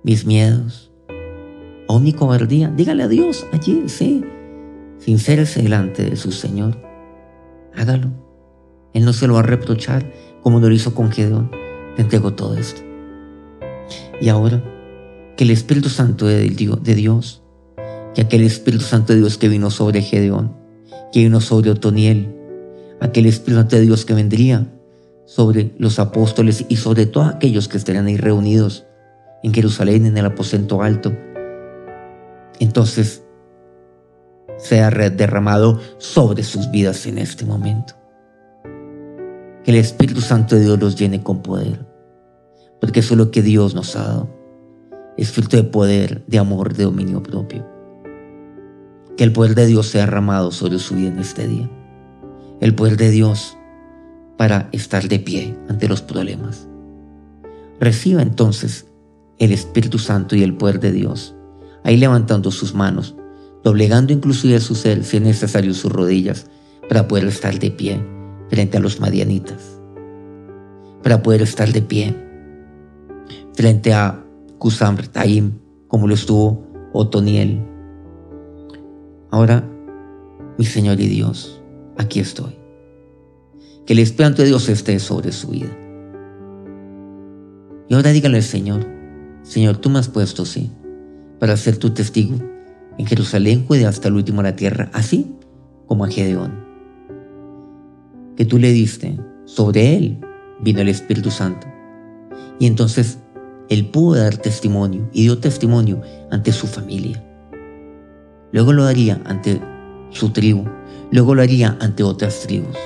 mis 0.04 0.26
miedos, 0.26 0.92
o 1.88 2.00
mi 2.00 2.14
cobardía. 2.14 2.70
Dígale 2.70 3.04
a 3.04 3.08
Dios 3.08 3.46
allí, 3.52 3.84
sí. 3.88 4.24
Sincérese 4.98 5.62
delante 5.62 6.10
de 6.10 6.16
su 6.16 6.32
Señor. 6.32 6.78
Hágalo. 7.76 8.10
Él 8.94 9.06
no 9.06 9.14
se 9.14 9.28
lo 9.28 9.34
va 9.34 9.42
a 9.42 9.44
reprochar 9.44 10.10
como 10.42 10.60
lo 10.60 10.72
hizo 10.72 10.96
con 10.96 11.12
Gedeón. 11.12 11.52
Te 11.96 12.02
entrego 12.02 12.34
todo 12.34 12.56
esto. 12.56 12.82
Y 14.22 14.30
ahora, 14.30 14.64
que 15.36 15.44
el 15.44 15.52
Espíritu 15.52 15.90
Santo 15.90 16.28
de 16.28 16.48
Dios, 16.50 17.43
que 18.14 18.22
aquel 18.22 18.42
Espíritu 18.42 18.84
Santo 18.84 19.14
de 19.14 19.20
Dios 19.20 19.38
que 19.38 19.50
vino 19.50 19.72
sobre 19.72 20.02
Gedeón, 20.02 20.56
que 21.12 21.22
vino 21.22 21.42
sobre 21.42 21.72
Otoniel, 21.72 22.36
aquel 23.00 23.26
Espíritu 23.26 23.60
Santo 23.62 23.76
de 23.76 23.82
Dios 23.84 24.06
que 24.06 24.14
vendría 24.14 24.68
sobre 25.26 25.74
los 25.78 26.00
apóstoles 26.00 26.66
y 26.70 26.76
sobre 26.78 27.06
todos 27.06 27.30
aquellos 27.30 27.68
que 27.68 27.78
estarían 27.78 28.08
ahí 28.08 28.18
reunidos 28.18 28.86
en 29.42 29.54
Jerusalén, 29.54 30.06
en 30.06 30.18
el 30.18 30.26
aposento 30.26 30.82
alto. 30.82 31.14
Entonces, 32.60 33.24
sea 34.58 34.90
derramado 34.92 35.80
sobre 35.98 36.44
sus 36.44 36.70
vidas 36.72 37.06
en 37.06 37.18
este 37.18 37.46
momento. 37.46 37.96
Que 39.64 39.72
el 39.72 39.78
Espíritu 39.78 40.22
Santo 40.22 40.56
de 40.56 40.62
Dios 40.62 40.80
los 40.80 40.96
llene 40.96 41.24
con 41.24 41.42
poder, 41.42 41.86
porque 42.80 43.00
eso 43.00 43.14
es 43.14 43.18
lo 43.18 43.32
que 43.32 43.42
Dios 43.42 43.76
nos 43.76 43.96
ha 43.96 44.04
dado. 44.04 44.30
Es 45.18 45.32
fruto 45.32 45.58
de 45.58 45.64
poder, 45.64 46.24
de 46.28 46.40
amor, 46.40 46.74
de 46.74 46.84
dominio 46.84 47.22
propio. 47.22 47.73
Que 49.18 49.24
el 49.24 49.32
poder 49.32 49.56
de 49.56 49.68
Dios 49.68 49.88
sea 49.88 50.06
derramado 50.06 50.52
sobre 50.52 50.80
su 50.80 50.96
vida 50.96 51.10
en 51.10 51.20
este 51.20 51.48
día. 51.48 51.70
El 52.60 52.76
poder 52.76 52.98
de 52.98 53.12
Dios 53.12 53.58
para 54.38 54.70
estar 54.72 55.08
de 55.08 55.20
pie 55.20 55.56
ante 55.70 55.88
los 55.88 56.02
problemas. 56.02 56.68
Reciba 57.80 58.22
entonces 58.22 58.88
el 59.40 59.52
Espíritu 59.52 60.00
Santo 60.00 60.36
y 60.36 60.44
el 60.44 60.56
poder 60.56 60.80
de 60.80 60.92
Dios, 60.92 61.36
ahí 61.84 61.98
levantando 61.98 62.52
sus 62.52 62.74
manos, 62.74 63.16
doblegando 63.64 64.14
inclusive 64.14 64.60
su 64.60 64.76
ser, 64.76 65.04
si 65.04 65.18
es 65.18 65.24
necesario, 65.24 65.74
sus 65.74 65.92
rodillas, 65.92 66.48
para 66.88 67.08
poder 67.08 67.26
estar 67.26 67.58
de 67.60 67.72
pie 67.72 68.04
frente 68.50 68.78
a 68.78 68.80
los 68.80 69.00
madianitas, 69.00 69.80
para 71.02 71.22
poder 71.24 71.42
estar 71.42 71.72
de 71.72 71.82
pie 71.82 72.16
frente 73.54 73.94
a 73.94 74.24
Kusam 74.58 74.98
Taim, 74.98 75.60
como 75.88 76.08
lo 76.08 76.14
estuvo 76.14 76.66
Otoniel. 76.94 77.73
Ahora, 79.34 79.68
mi 80.60 80.64
Señor 80.64 81.00
y 81.00 81.08
Dios, 81.08 81.60
aquí 81.98 82.20
estoy 82.20 82.56
que 83.84 83.94
el 83.94 84.00
Espíritu 84.00 84.44
de 84.44 84.50
Dios 84.50 84.70
esté 84.70 85.00
sobre 85.00 85.32
su 85.32 85.48
vida. 85.48 85.76
Y 87.90 87.96
ahora 87.96 88.12
dígale 88.12 88.38
al 88.38 88.44
Señor, 88.44 88.86
Señor, 89.42 89.78
tú 89.78 89.90
me 89.90 89.98
has 89.98 90.08
puesto, 90.08 90.46
sí, 90.46 90.70
para 91.40 91.58
ser 91.58 91.78
tu 91.78 91.90
testigo 91.90 92.36
en 93.00 93.08
Jerusalén, 93.08 93.66
Judea 93.66 93.90
hasta 93.90 94.10
el 94.10 94.14
último 94.14 94.44
de 94.44 94.52
la 94.52 94.56
tierra, 94.56 94.92
así 94.94 95.36
como 95.88 96.06
a 96.06 96.10
Gedeón, 96.10 96.54
que 98.38 98.46
tú 98.46 98.60
le 98.60 98.72
diste, 98.72 99.18
sobre 99.46 99.98
él 99.98 100.20
vino 100.62 100.82
el 100.82 100.90
Espíritu 100.90 101.32
Santo. 101.32 101.66
Y 102.60 102.68
entonces 102.68 103.18
él 103.70 103.90
pudo 103.90 104.14
dar 104.14 104.38
testimonio 104.38 105.10
y 105.12 105.24
dio 105.24 105.40
testimonio 105.40 106.04
ante 106.30 106.52
su 106.52 106.68
familia. 106.68 107.33
Luego 108.54 108.72
lo 108.72 108.84
haría 108.84 109.20
ante 109.26 109.60
su 110.12 110.30
tribu, 110.30 110.64
luego 111.12 111.34
lo 111.34 111.42
haría 111.42 111.76
ante 111.82 112.04
otras 112.04 112.42
tribus. 112.42 112.78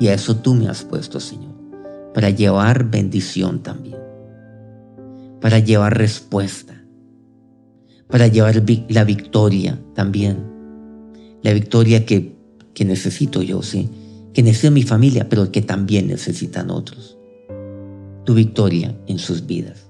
Y 0.00 0.08
a 0.08 0.14
eso 0.14 0.36
tú 0.36 0.54
me 0.54 0.68
has 0.68 0.82
puesto, 0.82 1.20
Señor, 1.20 1.54
para 2.12 2.30
llevar 2.30 2.90
bendición 2.90 3.62
también, 3.62 3.98
para 5.40 5.60
llevar 5.60 5.96
respuesta, 5.96 6.84
para 8.08 8.26
llevar 8.26 8.60
la 8.88 9.04
victoria 9.04 9.78
también, 9.94 10.38
la 11.42 11.52
victoria 11.52 12.04
que, 12.04 12.34
que 12.74 12.84
necesito 12.84 13.42
yo, 13.42 13.62
sí, 13.62 13.88
que 14.34 14.42
necesita 14.42 14.72
mi 14.72 14.82
familia, 14.82 15.28
pero 15.28 15.52
que 15.52 15.62
también 15.62 16.08
necesitan 16.08 16.70
otros. 16.70 17.16
Tu 18.24 18.34
victoria 18.34 18.96
en 19.06 19.20
sus 19.20 19.46
vidas. 19.46 19.86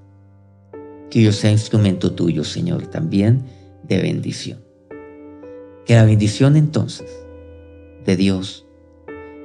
Que 1.09 1.23
yo 1.23 1.33
sea 1.33 1.51
instrumento 1.51 2.13
tuyo, 2.13 2.45
Señor, 2.45 2.87
también 2.89 3.43
de 3.91 4.01
bendición. 4.01 4.65
Que 5.85 5.97
la 5.97 6.05
bendición 6.05 6.57
entonces 6.57 7.11
de 8.07 8.17
Dios 8.17 8.67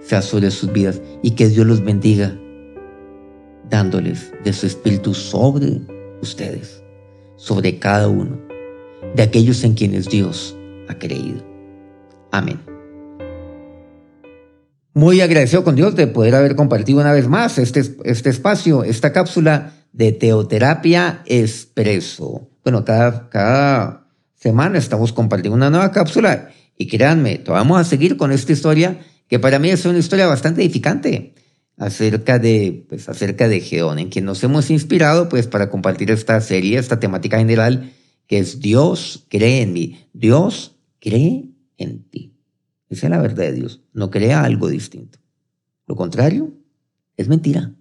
sea 0.01 0.21
sobre 0.21 0.51
sus 0.51 0.71
vidas 0.71 1.01
y 1.23 1.31
que 1.31 1.49
Dios 1.49 1.65
los 1.65 1.83
bendiga, 1.83 2.37
dándoles 3.69 4.31
de 4.43 4.53
su 4.53 4.67
espíritu 4.67 5.15
sobre 5.15 5.81
ustedes, 6.21 6.83
sobre 7.35 7.79
cada 7.79 8.07
uno, 8.07 8.39
de 9.15 9.23
aquellos 9.23 9.63
en 9.63 9.73
quienes 9.73 10.07
Dios 10.07 10.55
ha 10.87 10.99
creído. 10.99 11.43
Amén. 12.31 12.59
Muy 14.93 15.21
agradecido 15.21 15.63
con 15.63 15.75
Dios 15.75 15.95
de 15.95 16.07
poder 16.07 16.35
haber 16.35 16.55
compartido 16.55 17.01
una 17.01 17.11
vez 17.11 17.27
más 17.27 17.57
este, 17.57 17.81
este 18.03 18.29
espacio, 18.29 18.83
esta 18.83 19.11
cápsula 19.11 19.73
de 19.91 20.11
Teoterapia 20.11 21.23
Expreso. 21.25 22.47
Bueno, 22.63 22.85
cada, 22.85 23.29
cada 23.29 24.04
semana 24.45 24.77
estamos 24.77 25.11
compartiendo 25.11 25.55
una 25.55 25.71
nueva 25.71 25.91
cápsula 25.91 26.51
y 26.77 26.85
créanme, 26.85 27.41
vamos 27.47 27.81
a 27.81 27.83
seguir 27.83 28.15
con 28.15 28.31
esta 28.31 28.51
historia 28.51 28.99
que 29.27 29.39
para 29.39 29.57
mí 29.57 29.71
es 29.71 29.83
una 29.85 29.97
historia 29.97 30.27
bastante 30.27 30.61
edificante 30.61 31.33
acerca 31.77 32.37
de, 32.37 32.85
pues, 32.87 33.09
acerca 33.09 33.47
de 33.47 33.65
en 33.97 34.09
quien 34.09 34.23
nos 34.23 34.43
hemos 34.43 34.69
inspirado 34.69 35.29
pues, 35.29 35.47
para 35.47 35.71
compartir 35.71 36.11
esta 36.11 36.39
serie, 36.41 36.77
esta 36.77 36.99
temática 36.99 37.39
general, 37.39 37.91
que 38.27 38.37
es 38.37 38.59
Dios 38.59 39.25
cree 39.29 39.63
en 39.63 39.73
mí. 39.73 40.05
Dios 40.13 40.75
cree 40.99 41.49
en 41.79 42.03
ti. 42.03 42.35
Esa 42.87 43.07
es 43.07 43.09
la 43.09 43.19
verdad 43.19 43.45
de 43.45 43.53
Dios. 43.53 43.81
No 43.93 44.11
crea 44.11 44.43
algo 44.43 44.67
distinto. 44.67 45.17
Lo 45.87 45.95
contrario 45.95 46.53
es 47.17 47.27
mentira. 47.27 47.73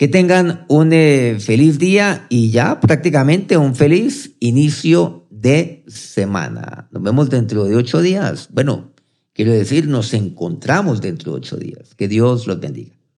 Que 0.00 0.08
tengan 0.08 0.64
un 0.68 0.94
eh, 0.94 1.36
feliz 1.40 1.78
día 1.78 2.24
y 2.30 2.50
ya 2.50 2.80
prácticamente 2.80 3.58
un 3.58 3.74
feliz 3.74 4.34
inicio 4.40 5.26
de 5.28 5.84
semana. 5.88 6.88
Nos 6.90 7.02
vemos 7.02 7.28
dentro 7.28 7.66
de 7.66 7.76
ocho 7.76 8.00
días. 8.00 8.48
Bueno, 8.50 8.94
Quiero 9.40 9.52
decir, 9.52 9.88
nos 9.88 10.12
encontramos 10.12 11.00
dentro 11.00 11.32
de 11.32 11.38
ocho 11.38 11.56
días. 11.56 11.94
Que 11.94 12.08
Dios 12.08 12.46
los 12.46 12.60
bendiga. 12.60 12.99